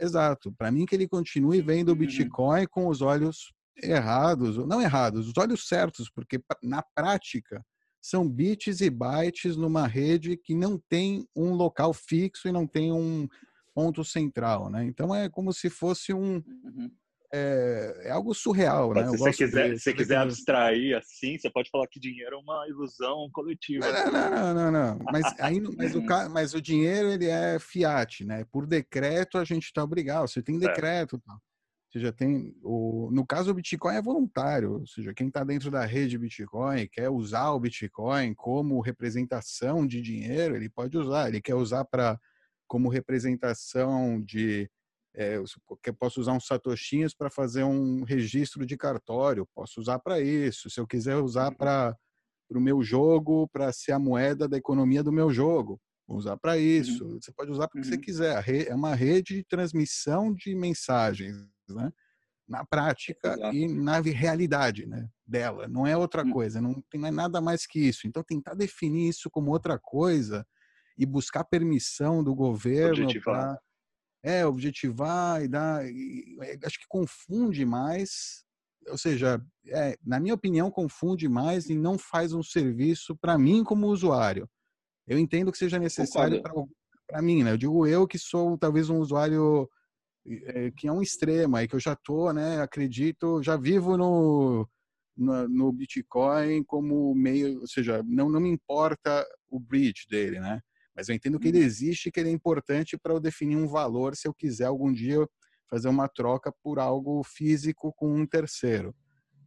[0.00, 0.52] Exato.
[0.52, 1.98] Para mim, que ele continue vendo o uhum.
[1.98, 7.64] Bitcoin com os olhos errados, não errados, os olhos certos, porque na prática
[8.00, 12.92] são bits e bytes numa rede que não tem um local fixo e não tem
[12.92, 13.28] um
[13.74, 14.84] ponto central, né?
[14.84, 16.90] Então é como se fosse um, uhum
[17.34, 19.08] é, é algo surreal, né?
[19.08, 23.28] Se você quiser, se quiser abstrair assim, você pode falar que dinheiro é uma ilusão
[23.32, 23.90] coletiva.
[23.90, 24.98] Não, não, não, não, não.
[25.10, 28.44] Mas, aí, mas, o, mas o dinheiro ele é fiat, né?
[28.52, 30.28] Por decreto a gente está obrigado.
[30.28, 31.36] Você tem decreto, tá?
[31.90, 35.70] Você já tem o, no caso o Bitcoin é voluntário, ou seja, quem está dentro
[35.70, 41.28] da rede Bitcoin quer usar o Bitcoin como representação de dinheiro, ele pode usar.
[41.28, 42.18] Ele quer usar para
[42.66, 44.70] como representação de
[45.14, 50.20] é, eu posso usar uns satoshinhos para fazer um registro de cartório, posso usar para
[50.20, 50.70] isso.
[50.70, 51.56] Se eu quiser usar uhum.
[51.56, 51.96] para
[52.50, 56.56] o meu jogo, para ser a moeda da economia do meu jogo, vou usar para
[56.56, 57.04] isso.
[57.04, 57.20] Uhum.
[57.20, 58.00] Você pode usar para o que você uhum.
[58.00, 58.68] quiser.
[58.68, 61.36] É uma rede de transmissão de mensagens,
[61.68, 61.92] né?
[62.48, 63.54] Na prática Exato.
[63.54, 65.08] e na realidade, né?
[65.26, 65.68] Dela.
[65.68, 66.30] Não é outra hum.
[66.30, 66.60] coisa.
[66.60, 68.06] Não tem nada mais que isso.
[68.06, 70.44] Então tentar definir isso como outra coisa
[70.98, 73.58] e buscar permissão do governo para
[74.22, 75.84] é, objetivar e dar.
[75.86, 78.44] E, acho que confunde mais,
[78.88, 83.64] ou seja, é, na minha opinião, confunde mais e não faz um serviço para mim
[83.64, 84.48] como usuário.
[85.06, 86.42] Eu entendo que seja necessário
[87.06, 87.52] para mim, né?
[87.52, 89.68] Eu digo eu que sou talvez um usuário
[90.26, 92.60] é, que é um extremo aí, que eu já tô, né?
[92.62, 94.68] Acredito, já vivo no,
[95.16, 100.60] no, no Bitcoin como meio, ou seja, não, não me importa o bridge dele, né?
[100.94, 101.64] Mas eu entendo que ele uhum.
[101.64, 104.92] existe e que ele é importante para eu definir um valor se eu quiser algum
[104.92, 105.26] dia
[105.68, 108.94] fazer uma troca por algo físico com um terceiro.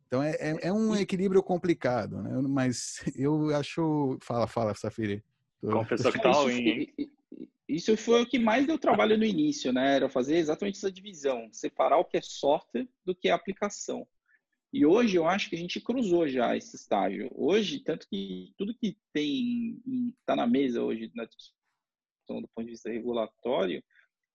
[0.08, 2.32] Então é, é, é um equilíbrio complicado, né?
[2.48, 4.18] Mas eu acho.
[4.22, 5.24] Fala, fala, Safiri.
[5.62, 6.88] Confessou que tá ruim,
[7.68, 9.96] Isso foi o que mais deu trabalho no início, né?
[9.96, 14.08] Era fazer exatamente essa divisão, separar o que é software do que é aplicação.
[14.76, 17.32] E hoje eu acho que a gente cruzou já esse estágio.
[17.34, 19.82] Hoje, tanto que tudo que tem
[20.20, 23.82] está na mesa hoje na discussão do ponto de vista regulatório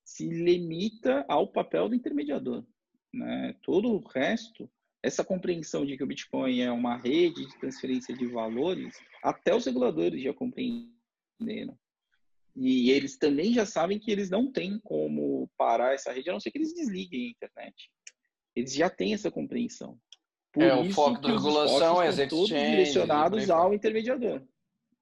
[0.02, 2.64] se limita ao papel do intermediador.
[3.12, 3.54] Né?
[3.62, 4.66] Todo o resto,
[5.02, 9.66] essa compreensão de que o Bitcoin é uma rede de transferência de valores, até os
[9.66, 11.78] reguladores já compreenderam.
[12.56, 16.40] E eles também já sabem que eles não têm como parar essa rede, a não
[16.40, 17.90] ser que eles desliguem a internet.
[18.56, 20.00] Eles já têm essa compreensão.
[20.52, 22.48] Por é, o foco da regulação é as exchanges.
[22.48, 24.42] direcionados ao intermediador.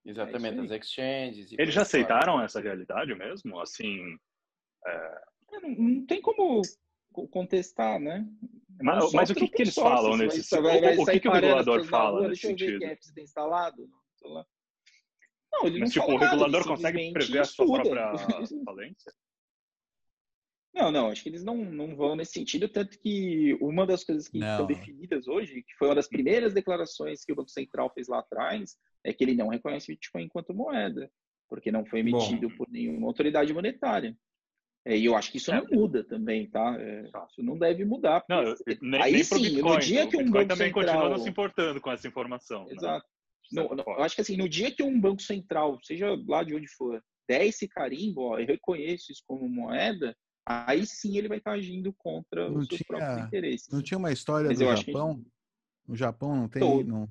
[0.04, 1.52] Exatamente, é as exchanges.
[1.52, 3.58] Eles já aceitaram essa realidade mesmo?
[3.60, 4.16] Assim.
[4.86, 5.20] É...
[5.52, 6.62] Não, não, tem como
[7.30, 8.26] contestar, né?
[8.80, 12.20] Mas, mas o que, que eles falam nesse vai O, que, que o regulador fala
[12.20, 12.78] rua, nesse sentido?
[12.78, 13.88] Ver que está instalado.
[14.22, 18.12] Não, ele mas, não tipo, o regulador consegue prever a sua própria
[18.64, 19.12] falência?
[20.74, 24.28] Não, não, acho que eles não, não vão nesse sentido, tanto que uma das coisas
[24.28, 24.48] que não.
[24.48, 28.20] estão definidas hoje, que foi uma das primeiras declarações que o Banco Central fez lá
[28.20, 31.10] atrás, é que ele não reconhece o Bitcoin enquanto moeda,
[31.48, 32.56] porque não foi emitido Bom.
[32.56, 34.16] por nenhuma autoridade monetária.
[34.86, 35.76] É, e eu acho que isso não é.
[35.76, 36.76] muda também, tá?
[36.78, 37.26] É, tá.
[37.30, 38.24] isso não deve mudar.
[38.28, 38.42] Não,
[38.80, 40.86] nem, aí nem sim, Bitcoin, no dia que um Bitcoin banco também central...
[40.86, 42.64] continua não se importando com essa informação.
[42.66, 42.74] Né?
[42.74, 43.06] Exato.
[43.52, 43.62] Né?
[43.62, 46.54] No, no, eu acho que assim, no dia que um banco central, seja lá de
[46.54, 50.16] onde for, der esse carimbo, ó, eu reconheço isso como moeda,
[50.48, 53.68] aí sim ele vai estar agindo contra não os seus tinha, próprios interesses.
[53.68, 55.22] Não tinha uma história Mas do Japão?
[55.22, 55.30] Que...
[55.88, 56.84] No Japão não tem.
[56.84, 57.08] Não...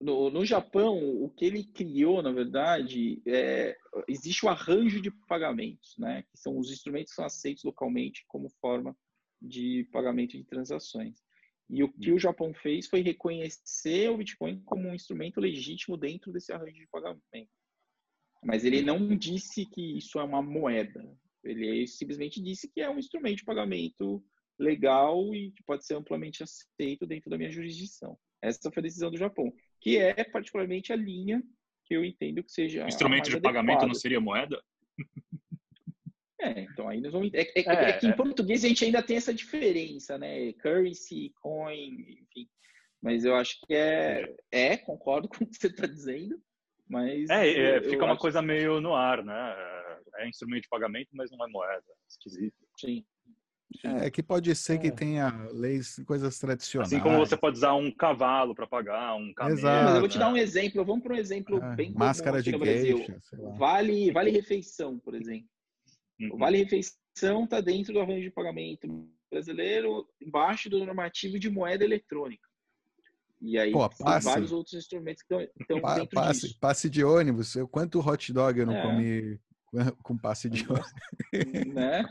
[0.00, 3.76] No, no Japão, o que ele criou, na verdade, é,
[4.06, 6.22] existe o arranjo de pagamentos, né?
[6.24, 8.94] Que são os instrumentos que são aceitos localmente como forma
[9.40, 11.22] de pagamento de transações.
[11.70, 16.32] E o que o Japão fez foi reconhecer o Bitcoin como um instrumento legítimo dentro
[16.32, 17.50] desse arranjo de pagamento.
[18.44, 21.02] Mas ele não disse que isso é uma moeda.
[21.44, 24.24] Ele simplesmente disse que é um instrumento de pagamento
[24.58, 28.16] legal e que pode ser amplamente aceito dentro da minha jurisdição.
[28.40, 31.42] Essa foi a decisão do Japão, que é particularmente a linha
[31.84, 32.86] que eu entendo que seja.
[32.86, 33.86] Instrumento de pagamento adequada.
[33.86, 34.62] não seria moeda?
[36.40, 37.32] É, então aí nós vamos.
[37.32, 38.16] É, é, é, é que em é.
[38.16, 40.52] português a gente ainda tem essa diferença, né?
[40.54, 42.48] Currency, coin, enfim.
[43.00, 44.34] Mas eu acho que é.
[44.50, 46.40] É, concordo com o que você está dizendo.
[46.88, 47.28] Mas.
[47.30, 49.54] É, é fica uma coisa meio no ar, né?
[50.18, 51.84] é instrumento de pagamento, mas não é moeda.
[52.08, 52.56] Esquisito.
[52.78, 53.04] Sim.
[53.82, 54.90] É que pode ser que é.
[54.90, 56.92] tenha leis, coisas tradicionais.
[56.92, 59.58] Assim como você pode usar um cavalo para pagar, um camelo.
[59.58, 59.84] Exato.
[59.84, 60.84] Mas eu vou te dar um exemplo.
[60.84, 63.04] Vamos para um exemplo é, bem Máscara de no Brasil.
[63.58, 65.48] Vale, vale refeição, por exemplo.
[66.20, 66.38] Uhum.
[66.38, 68.86] Vale refeição está dentro do arranjo de pagamento
[69.30, 72.48] brasileiro, embaixo do normativo de moeda eletrônica.
[73.44, 76.58] E aí Pô, passe, vários outros instrumentos que estão pa, dentro passe, disso.
[76.58, 77.54] Passe de ônibus.
[77.54, 78.82] Eu, quanto hot dog eu não é.
[78.82, 79.40] comi
[80.02, 80.92] com passe de ônibus?
[81.74, 82.04] Né?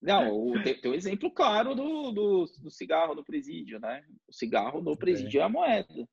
[0.00, 4.04] Não, o, tem, tem um exemplo claro do, do, do, cigarro no presídio, né?
[4.28, 6.08] O cigarro no presídio é, é a moeda.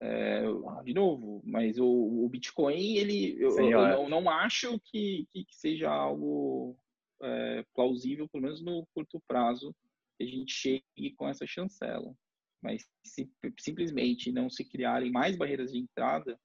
[0.00, 0.42] É,
[0.84, 5.90] de novo, mas o, o Bitcoin, ele, eu, eu, eu, não, acho que, que, seja
[5.90, 6.76] algo
[7.20, 9.74] é, plausível, pelo menos no curto prazo,
[10.16, 12.14] que a gente chegue com essa chancela.
[12.62, 16.38] Mas se simplesmente não se criarem mais barreiras de entrada,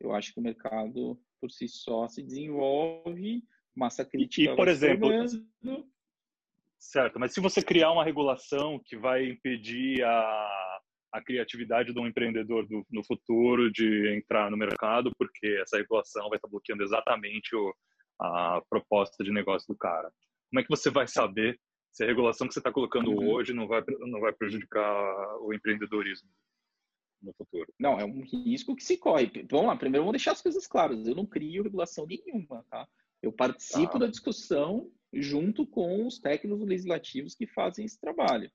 [0.00, 3.42] eu acho que o mercado por si só se desenvolve,
[3.74, 4.52] massa crítica.
[4.52, 5.08] E, por exemplo,
[6.78, 10.80] certo, mas se você criar uma regulação que vai impedir a,
[11.12, 16.28] a criatividade de um empreendedor do, no futuro de entrar no mercado, porque essa regulação
[16.28, 17.74] vai estar bloqueando exatamente o,
[18.20, 20.10] a proposta de negócio do cara.
[20.50, 21.58] Como é que você vai saber
[21.92, 23.30] se a regulação que você está colocando uhum.
[23.30, 26.28] hoje não vai, não vai prejudicar o empreendedorismo?
[27.22, 27.72] no futuro.
[27.78, 29.30] Não, é um risco que se corre.
[29.48, 31.06] Vamos lá, primeiro vamos deixar as coisas claras.
[31.06, 32.86] Eu não crio regulação nenhuma, tá?
[33.22, 34.00] Eu participo ah.
[34.00, 38.50] da discussão junto com os técnicos legislativos que fazem esse trabalho.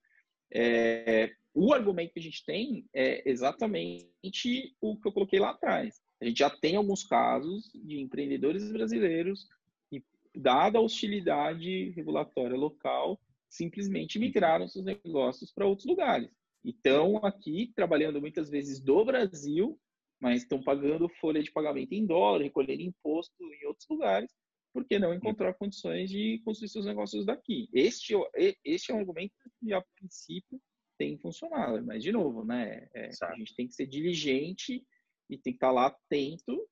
[0.54, 6.02] É, o argumento que a gente tem é exatamente o que eu coloquei lá atrás.
[6.22, 9.48] A gente já tem alguns casos de empreendedores brasileiros
[9.90, 10.04] que,
[10.36, 13.20] dada a hostilidade regulatória local,
[13.50, 16.32] simplesmente migraram seus negócios para outros lugares
[16.70, 19.80] estão aqui trabalhando muitas vezes do Brasil,
[20.20, 24.32] mas estão pagando folha de pagamento em dólar, recolhendo imposto em outros lugares,
[24.74, 27.70] porque não encontrar condições de construir seus negócios daqui.
[27.74, 28.14] Este,
[28.64, 30.60] este é um argumento que, a princípio,
[30.98, 31.84] tem funcionado.
[31.86, 34.84] Mas, de novo, né, é, a gente tem que ser diligente
[35.30, 36.68] e tem que estar lá atento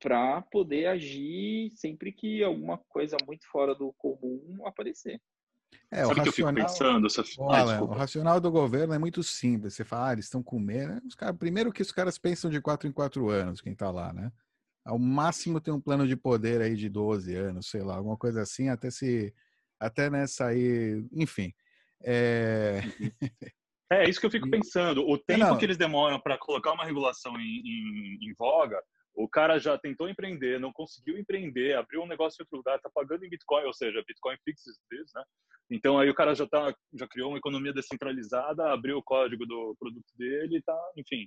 [0.00, 5.20] para poder agir sempre que alguma coisa muito fora do comum aparecer.
[5.90, 7.08] É, Sabe o racional, que eu fico pensando?
[7.38, 9.74] Olha, ah, o racional do governo é muito simples.
[9.74, 11.00] Você fala, ah, eles estão com medo.
[11.06, 14.12] Os cara, primeiro que os caras pensam de quatro em quatro anos, quem está lá,
[14.12, 14.30] né?
[14.84, 18.42] Ao máximo tem um plano de poder aí de 12 anos, sei lá, alguma coisa
[18.42, 19.34] assim, até se.
[19.80, 21.04] Até nessa aí.
[21.12, 21.54] Enfim.
[22.02, 22.80] É...
[23.90, 25.08] é isso que eu fico pensando.
[25.08, 25.58] O tempo Não.
[25.58, 28.78] que eles demoram para colocar uma regulação em, em, em voga
[29.18, 32.88] o cara já tentou empreender, não conseguiu empreender, abriu um negócio em outro lugar, está
[32.88, 35.24] pagando em Bitcoin, ou seja, Bitcoin fixes this, né?
[35.68, 39.74] Então aí o cara já tá, já criou uma economia descentralizada, abriu o código do
[39.76, 41.26] produto dele, tá, enfim,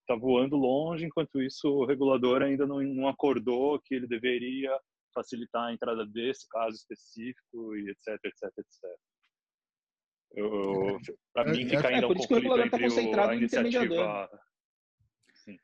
[0.00, 1.06] está voando longe.
[1.06, 4.76] Enquanto isso, o regulador ainda não, não acordou que ele deveria
[5.14, 8.98] facilitar a entrada desse caso específico e etc, etc, etc.
[11.32, 14.30] Para mim fica ainda é, um conflito entre tá o, a iniciativa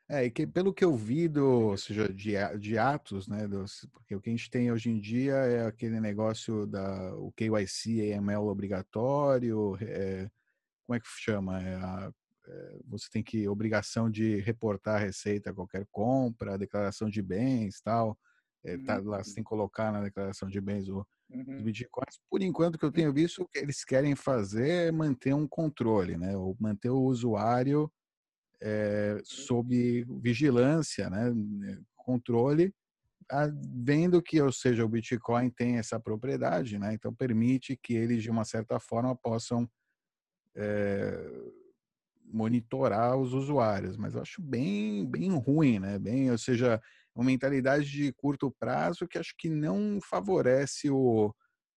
[0.09, 3.87] é, e que, pelo que eu vi do, ou seja, de, de atos, né, dos,
[3.91, 8.13] porque o que a gente tem hoje em dia é aquele negócio da o KYC,
[8.13, 10.29] AML obrigatório, é,
[10.85, 11.61] como é que chama?
[11.61, 12.11] É a,
[12.47, 17.81] é, você tem que obrigação de reportar a receita a qualquer compra, declaração de bens,
[17.81, 18.17] tal.
[18.63, 19.35] É, tá, lá você uhum.
[19.35, 21.57] tem que colocar na declaração de bens o, uhum.
[21.57, 22.19] os bitcoins.
[22.29, 26.17] Por enquanto, que eu tenho visto, o que eles querem fazer é manter um controle,
[26.17, 26.35] né?
[26.35, 27.91] Ou manter o usuário
[28.61, 31.33] é, sob vigilância, né,
[31.95, 32.73] controle,
[33.83, 38.29] vendo que, ou seja, o Bitcoin tem essa propriedade, né, então permite que eles, de
[38.29, 39.69] uma certa forma, possam
[40.55, 41.29] é,
[42.25, 46.81] monitorar os usuários, mas eu acho bem, bem ruim, né, bem, ou seja,
[47.15, 51.33] uma mentalidade de curto prazo que acho que não favorece o,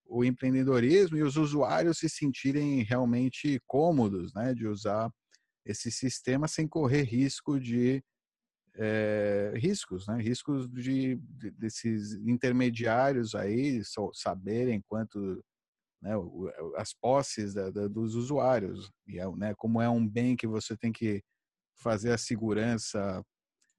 [0.06, 5.10] o empreendedorismo e os usuários se sentirem realmente cômodos, né, de usar
[5.64, 8.02] esse sistema sem correr risco de
[8.76, 10.20] é, riscos, né?
[10.20, 13.82] Riscos de, de, desses intermediários aí
[14.14, 15.42] saberem quanto
[16.00, 16.12] né,
[16.76, 20.76] as posses da, da, dos usuários e é, né, como é um bem que você
[20.76, 21.22] tem que
[21.74, 23.22] fazer a segurança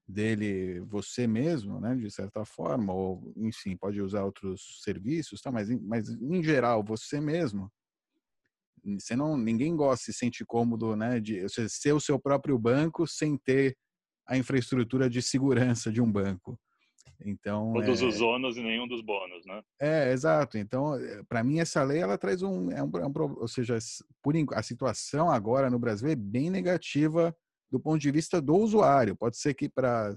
[0.08, 5.52] dele você mesmo, né, de certa forma, ou enfim pode usar outros serviços, tá?
[5.52, 7.72] Mas, mas em geral você mesmo
[8.84, 13.38] você não, ninguém gosta, se sente cômodo, né, de ser o seu próprio banco sem
[13.38, 13.76] ter
[14.28, 16.60] a infraestrutura de segurança de um banco.
[17.24, 19.62] Então, todos é, os ônus e nenhum dos bônus, né?
[19.80, 20.58] É, exato.
[20.58, 23.78] Então, eh, para mim essa lei ela traz um, é um, é um, ou seja,
[24.24, 27.36] por a situação agora no Brasil é bem negativa
[27.70, 29.16] do ponto de vista do usuário.
[29.16, 30.16] Pode ser que para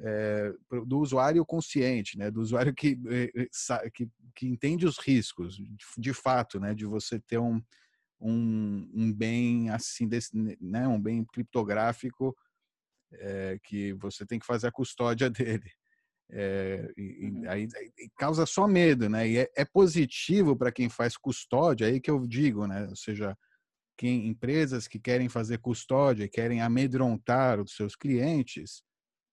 [0.00, 0.52] é,
[0.86, 3.48] do usuário consciente, né, do usuário que, eh,
[3.92, 7.60] que, que entende os riscos, de, de fato, né, de você ter um,
[8.20, 12.36] um, um bem assim, desse, né, um bem criptográfico
[13.12, 15.70] é, que você tem que fazer a custódia dele.
[16.30, 17.44] É, e, uhum.
[17.48, 19.26] aí, aí, causa só medo, né?
[19.26, 22.86] E é, é positivo para quem faz custódia, aí que eu digo, né?
[22.86, 23.36] Ou seja,
[23.96, 28.82] quem empresas que querem fazer custódia, querem amedrontar os seus clientes,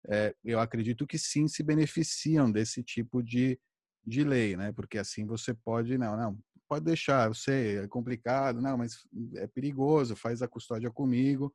[0.08, 3.60] é, eu acredito que sim se beneficiam desse tipo de,
[4.06, 4.72] de lei, né?
[4.72, 9.06] Porque assim você pode, não, não, pode deixar, eu sei, é complicado, não, mas
[9.36, 11.54] é perigoso, faz a custódia comigo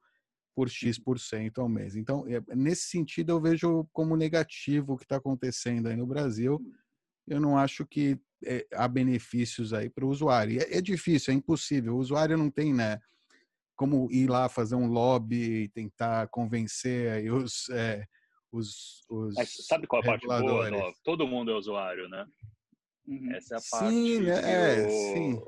[0.55, 1.97] por X% ao mês.
[1.97, 6.61] Então, é, nesse sentido, eu vejo como negativo o que está acontecendo aí no Brasil.
[7.27, 10.61] Eu não acho que é, há benefícios aí para o usuário.
[10.61, 11.95] É, é, difícil, é impossível.
[11.95, 13.01] O usuário não tem, né,
[13.77, 18.05] como ir lá fazer um lobby e tentar convencer aí os, é,
[18.53, 19.35] os, os
[19.67, 20.93] sabe qual é a parte boa?
[21.03, 22.27] Todo mundo é usuário, né?
[23.11, 23.35] Uhum.
[23.35, 24.39] Essa é a parte sim, né?
[24.39, 25.43] É, sim.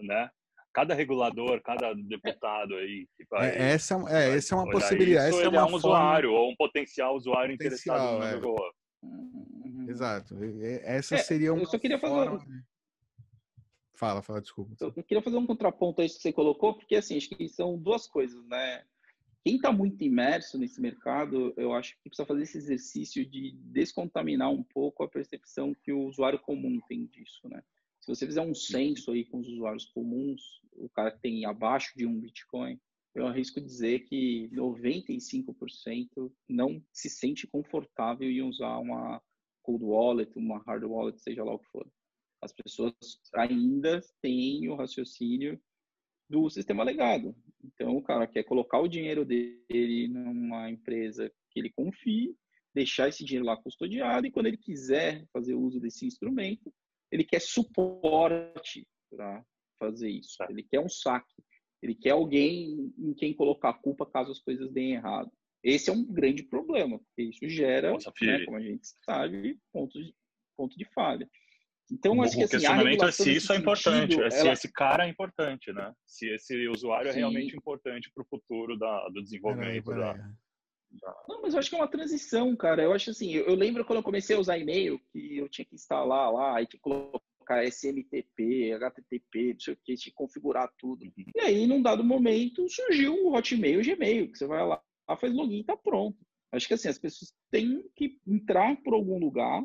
[0.00, 0.30] né?
[0.74, 3.08] Cada regulador, cada deputado aí.
[3.30, 5.30] Vai, é, essa, é, essa é uma possibilidade.
[5.30, 5.76] Isso, essa é uma é um forma...
[5.78, 8.40] usuário ou um potencial usuário potencial, interessado no é.
[8.40, 8.74] jogo.
[9.02, 9.86] Uhum.
[9.88, 10.36] Exato.
[10.82, 11.62] Essa é, seria uma.
[11.62, 12.38] Eu só queria forma...
[12.38, 12.64] fazer.
[13.94, 14.76] Fala, fala, desculpa.
[14.78, 17.78] Eu queria fazer um contraponto a isso que você colocou, porque assim, acho que são
[17.78, 18.84] duas coisas, né?
[19.46, 24.50] Quem está muito imerso nesse mercado, eu acho que precisa fazer esse exercício de descontaminar
[24.50, 27.62] um pouco a percepção que o usuário comum tem disso, né?
[28.00, 30.42] Se você fizer um censo aí com os usuários comuns,
[30.72, 32.76] o cara que tem abaixo de um Bitcoin,
[33.14, 39.22] eu arrisco dizer que 95% não se sente confortável em usar uma
[39.62, 41.88] cold wallet, uma hard wallet, seja lá o que for.
[42.42, 42.94] As pessoas
[43.32, 45.56] ainda têm o raciocínio
[46.28, 47.32] do sistema legado.
[47.66, 52.34] Então, o cara quer colocar o dinheiro dele numa empresa que ele confie,
[52.74, 56.72] deixar esse dinheiro lá custodiado e quando ele quiser fazer uso desse instrumento,
[57.10, 59.44] ele quer suporte para
[59.78, 60.36] fazer isso.
[60.48, 61.42] Ele quer um saque.
[61.82, 65.30] Ele quer alguém em quem colocar a culpa caso as coisas deem errado.
[65.62, 70.04] Esse é um grande problema, porque isso gera, Nossa, né, como a gente sabe, pontos
[70.04, 70.14] de,
[70.56, 71.28] ponto de falha.
[71.90, 74.52] Então, acho que assim, o questionamento é se isso é importante, sentido, é se ela...
[74.52, 75.92] esse cara é importante, né?
[76.06, 77.18] Se esse usuário Sim.
[77.18, 81.70] é realmente importante para o futuro da, do desenvolvimento da, da, Não, mas eu acho
[81.70, 82.82] que é uma transição, cara.
[82.82, 85.64] Eu acho assim, eu, eu lembro quando eu comecei a usar e-mail, que eu tinha
[85.64, 90.16] que instalar lá, e tinha que colocar SMTP, HTTP, não sei o que, tinha que
[90.16, 91.04] configurar tudo.
[91.04, 91.24] Uhum.
[91.36, 94.82] E aí, num dado momento, surgiu o Hotmail e o Gmail, que você vai lá,
[95.20, 96.18] faz login e tá pronto.
[96.52, 99.62] Acho que assim, as pessoas têm que entrar por algum lugar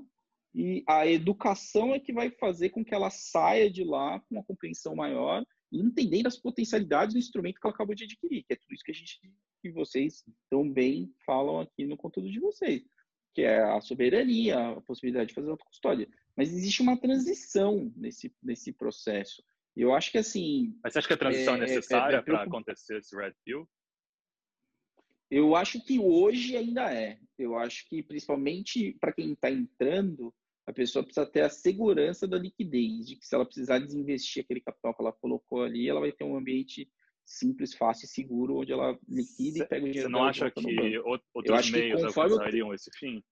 [0.54, 4.44] e a educação é que vai fazer com que ela saia de lá com uma
[4.44, 8.56] compreensão maior e entendendo as potencialidades do instrumento que ela acabou de adquirir, que é
[8.58, 9.20] tudo isso que a gente
[9.62, 12.82] que vocês também falam aqui no conteúdo de vocês,
[13.34, 16.10] que é a soberania, a possibilidade de fazer autocustódia.
[16.36, 19.44] Mas existe uma transição nesse, nesse processo.
[19.76, 20.76] Eu acho que assim.
[20.84, 23.16] Mas você acha que a transição é, é, é necessária é, é para acontecer esse
[23.16, 23.70] Red Pill?
[25.30, 27.18] Eu acho que hoje ainda é.
[27.38, 30.34] Eu acho que principalmente para quem está entrando,
[30.68, 34.62] a pessoa precisa ter a segurança da liquidez, de que se ela precisar desinvestir aquele
[34.62, 36.90] capital que ela colocou ali, ela vai ter um ambiente
[37.26, 40.10] simples, fácil e seguro, onde ela liquida cê, e pega o dinheiro.
[40.10, 41.00] Você não acha que
[41.34, 43.24] outros meios alcançariam esse fim?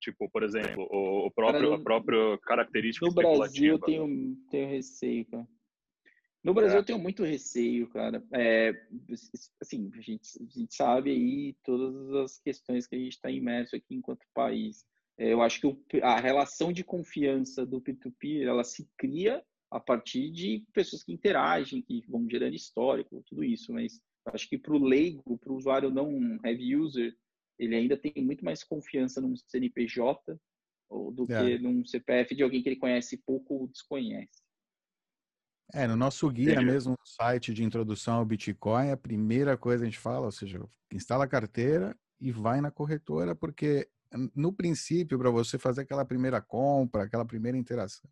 [0.00, 4.68] Tipo, por exemplo, o, próprio, cara, no, a própria característica No Brasil eu tenho, tenho
[4.68, 5.48] receio, cara.
[6.44, 6.80] No Brasil é.
[6.80, 8.22] eu tenho muito receio, cara.
[8.32, 8.72] É,
[9.60, 13.74] assim, a gente, a gente sabe aí todas as questões que a gente está imerso
[13.74, 14.86] aqui enquanto país.
[15.18, 19.80] É, eu acho que o, a relação de confiança do P2P, ela se cria a
[19.80, 23.72] partir de pessoas que interagem, que vão gerando histórico, tudo isso.
[23.72, 27.14] Mas acho que para o leigo, para o usuário não heavy user,
[27.58, 30.38] ele ainda tem muito mais confiança num CNPJ
[31.12, 31.42] do é.
[31.42, 34.42] que num CPF de alguém que ele conhece pouco ou desconhece.
[35.74, 39.88] É, no nosso guia mesmo, no site de introdução ao Bitcoin, a primeira coisa que
[39.88, 43.86] a gente fala, ou seja, instala a carteira e vai na corretora, porque
[44.34, 48.08] no princípio, para você fazer aquela primeira compra, aquela primeira interação,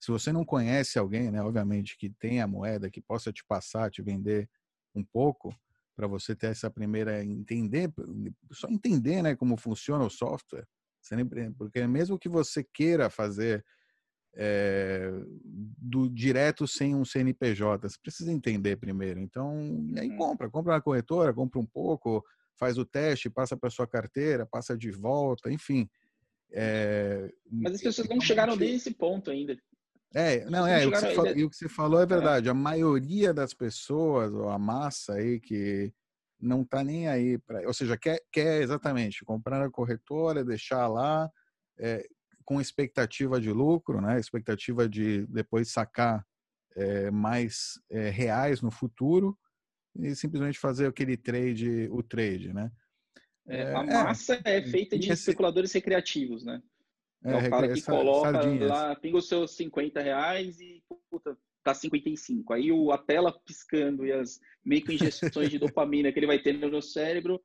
[0.00, 3.90] se você não conhece alguém, né, obviamente, que tem a moeda, que possa te passar,
[3.90, 4.48] te vender
[4.94, 5.54] um pouco,
[5.94, 7.90] para você ter essa primeira entender,
[8.52, 10.66] só entender, né, como funciona o software,
[11.56, 13.64] porque mesmo que você queira fazer
[14.36, 15.10] é,
[15.42, 17.88] do direto sem um CNPJ.
[17.88, 19.18] Você precisa entender primeiro.
[19.18, 19.56] Então,
[19.96, 20.16] aí uhum.
[20.16, 22.22] compra, compra na corretora, compra um pouco,
[22.56, 25.88] faz o teste, passa para sua carteira, passa de volta, enfim.
[26.52, 29.56] É, Mas as pessoas não chegaram nesse ponto ainda.
[30.14, 32.48] É, não, é, o que, falou, o que, você falou, é verdade.
[32.48, 32.50] É.
[32.50, 35.92] A maioria das pessoas, ou a massa aí que
[36.40, 41.30] não tá nem aí para, ou seja, quer, quer exatamente comprar na corretora, deixar lá,
[41.78, 42.06] é,
[42.44, 44.18] com expectativa de lucro, né?
[44.18, 46.24] expectativa de depois sacar
[46.76, 49.36] é, mais reais no futuro
[49.98, 52.70] e simplesmente fazer aquele trade, o trade, né?
[53.48, 55.22] É, a massa é, feita de esse...
[55.22, 56.62] especuladores recreativos, né?
[57.24, 58.70] É, é o cara que coloca sardinhas.
[58.70, 62.52] lá, pinga os seus 50 reais e puta, tá 55.
[62.52, 66.52] Aí o, a tela piscando e as meio injeções de dopamina que ele vai ter
[66.52, 67.40] no cérebro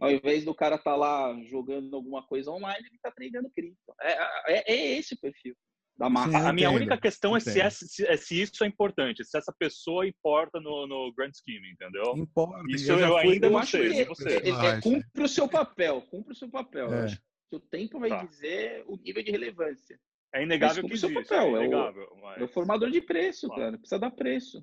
[0.00, 3.94] ao invés do cara estar tá lá jogando alguma coisa online, ele está treinando cripto.
[4.00, 5.56] É, é, é, esse o perfil
[5.96, 6.30] da massa.
[6.30, 9.36] Sim, a minha única questão é se, é se, é se, isso é importante, se
[9.36, 12.14] essa pessoa importa no, no Grand Scheme, entendeu?
[12.16, 12.62] Importa.
[12.68, 13.90] Isso eu, eu ainda não sei.
[13.90, 14.36] Que, você.
[14.36, 16.92] É, cumpre o seu papel, cumpre o seu papel.
[16.92, 17.06] É.
[17.50, 18.24] o tempo vai tá.
[18.24, 19.98] dizer o nível de relevância.
[20.34, 22.40] É inegável que existe, papel, é, inegável, é, o, mas...
[22.40, 23.62] é o formador de preço, claro.
[23.62, 23.78] cara.
[23.78, 24.58] Precisa dar preço.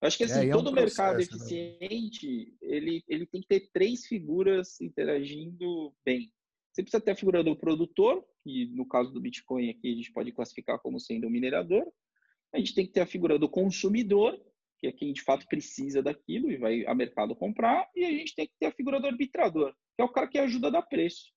[0.00, 1.22] Eu acho que assim, é, todo é um mercado né?
[1.22, 6.32] eficiente, ele, ele tem que ter três figuras interagindo bem.
[6.72, 10.12] Você precisa ter a figura do produtor, que no caso do Bitcoin aqui a gente
[10.12, 11.86] pode classificar como sendo o um minerador.
[12.52, 14.40] A gente tem que ter a figura do consumidor,
[14.78, 17.88] que é quem de fato precisa daquilo e vai a mercado comprar.
[17.94, 20.38] E a gente tem que ter a figura do arbitrador, que é o cara que
[20.38, 21.30] ajuda a dar preço.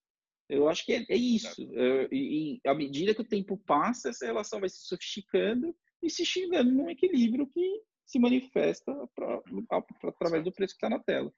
[0.47, 1.69] Eu acho que é, é isso.
[1.73, 6.09] É, e, e à medida que o tempo passa, essa relação vai se sofisticando e
[6.09, 11.03] se chegando num equilíbrio que se manifesta pra, pra, através do preço que está na
[11.03, 11.33] tela.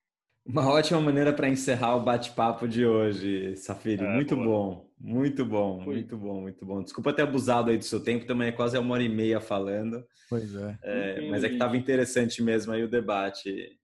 [0.47, 4.05] Uma ótima maneira para encerrar o bate-papo de hoje, Safiri.
[4.05, 4.45] É, muito boa.
[4.47, 5.95] bom, muito bom, Foi.
[5.95, 6.81] muito bom, muito bom.
[6.81, 10.05] Desculpa ter abusado aí do seu tempo, também é quase uma hora e meia falando.
[10.29, 10.79] Pois é.
[10.83, 13.77] é mas é que estava interessante mesmo aí o debate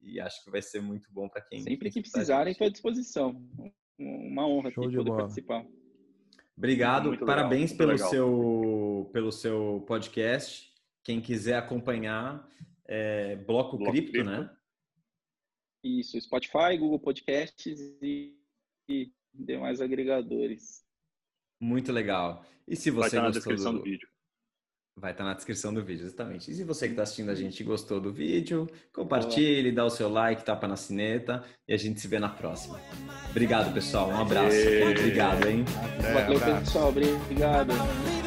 [0.00, 1.60] e acho que vai ser muito bom para quem.
[1.62, 3.42] Sempre que precisarem, estou à disposição.
[3.98, 5.18] Uma honra Show poder bola.
[5.18, 5.66] participar.
[6.56, 10.68] Obrigado, muito parabéns legal, pelo seu pelo seu podcast.
[11.02, 12.46] Quem quiser acompanhar,
[12.86, 14.50] é Bloco, Bloco Cripto, Cripto, né?
[15.82, 18.36] Isso, Spotify, Google Podcasts e,
[18.88, 20.84] e demais agregadores.
[21.60, 22.44] Muito legal.
[22.66, 23.78] E se você Vai estar na descrição do...
[23.78, 24.08] do vídeo.
[24.96, 26.50] Vai estar na descrição do vídeo, exatamente.
[26.50, 30.08] E se você que está assistindo a gente gostou do vídeo, compartilhe, dá o seu
[30.08, 32.80] like, tapa na sineta e a gente se vê na próxima.
[33.30, 34.08] Obrigado, pessoal.
[34.08, 34.56] Um abraço.
[34.90, 35.64] Obrigado, hein?
[36.12, 36.88] Valeu, pessoal.
[36.88, 38.17] Obrigado.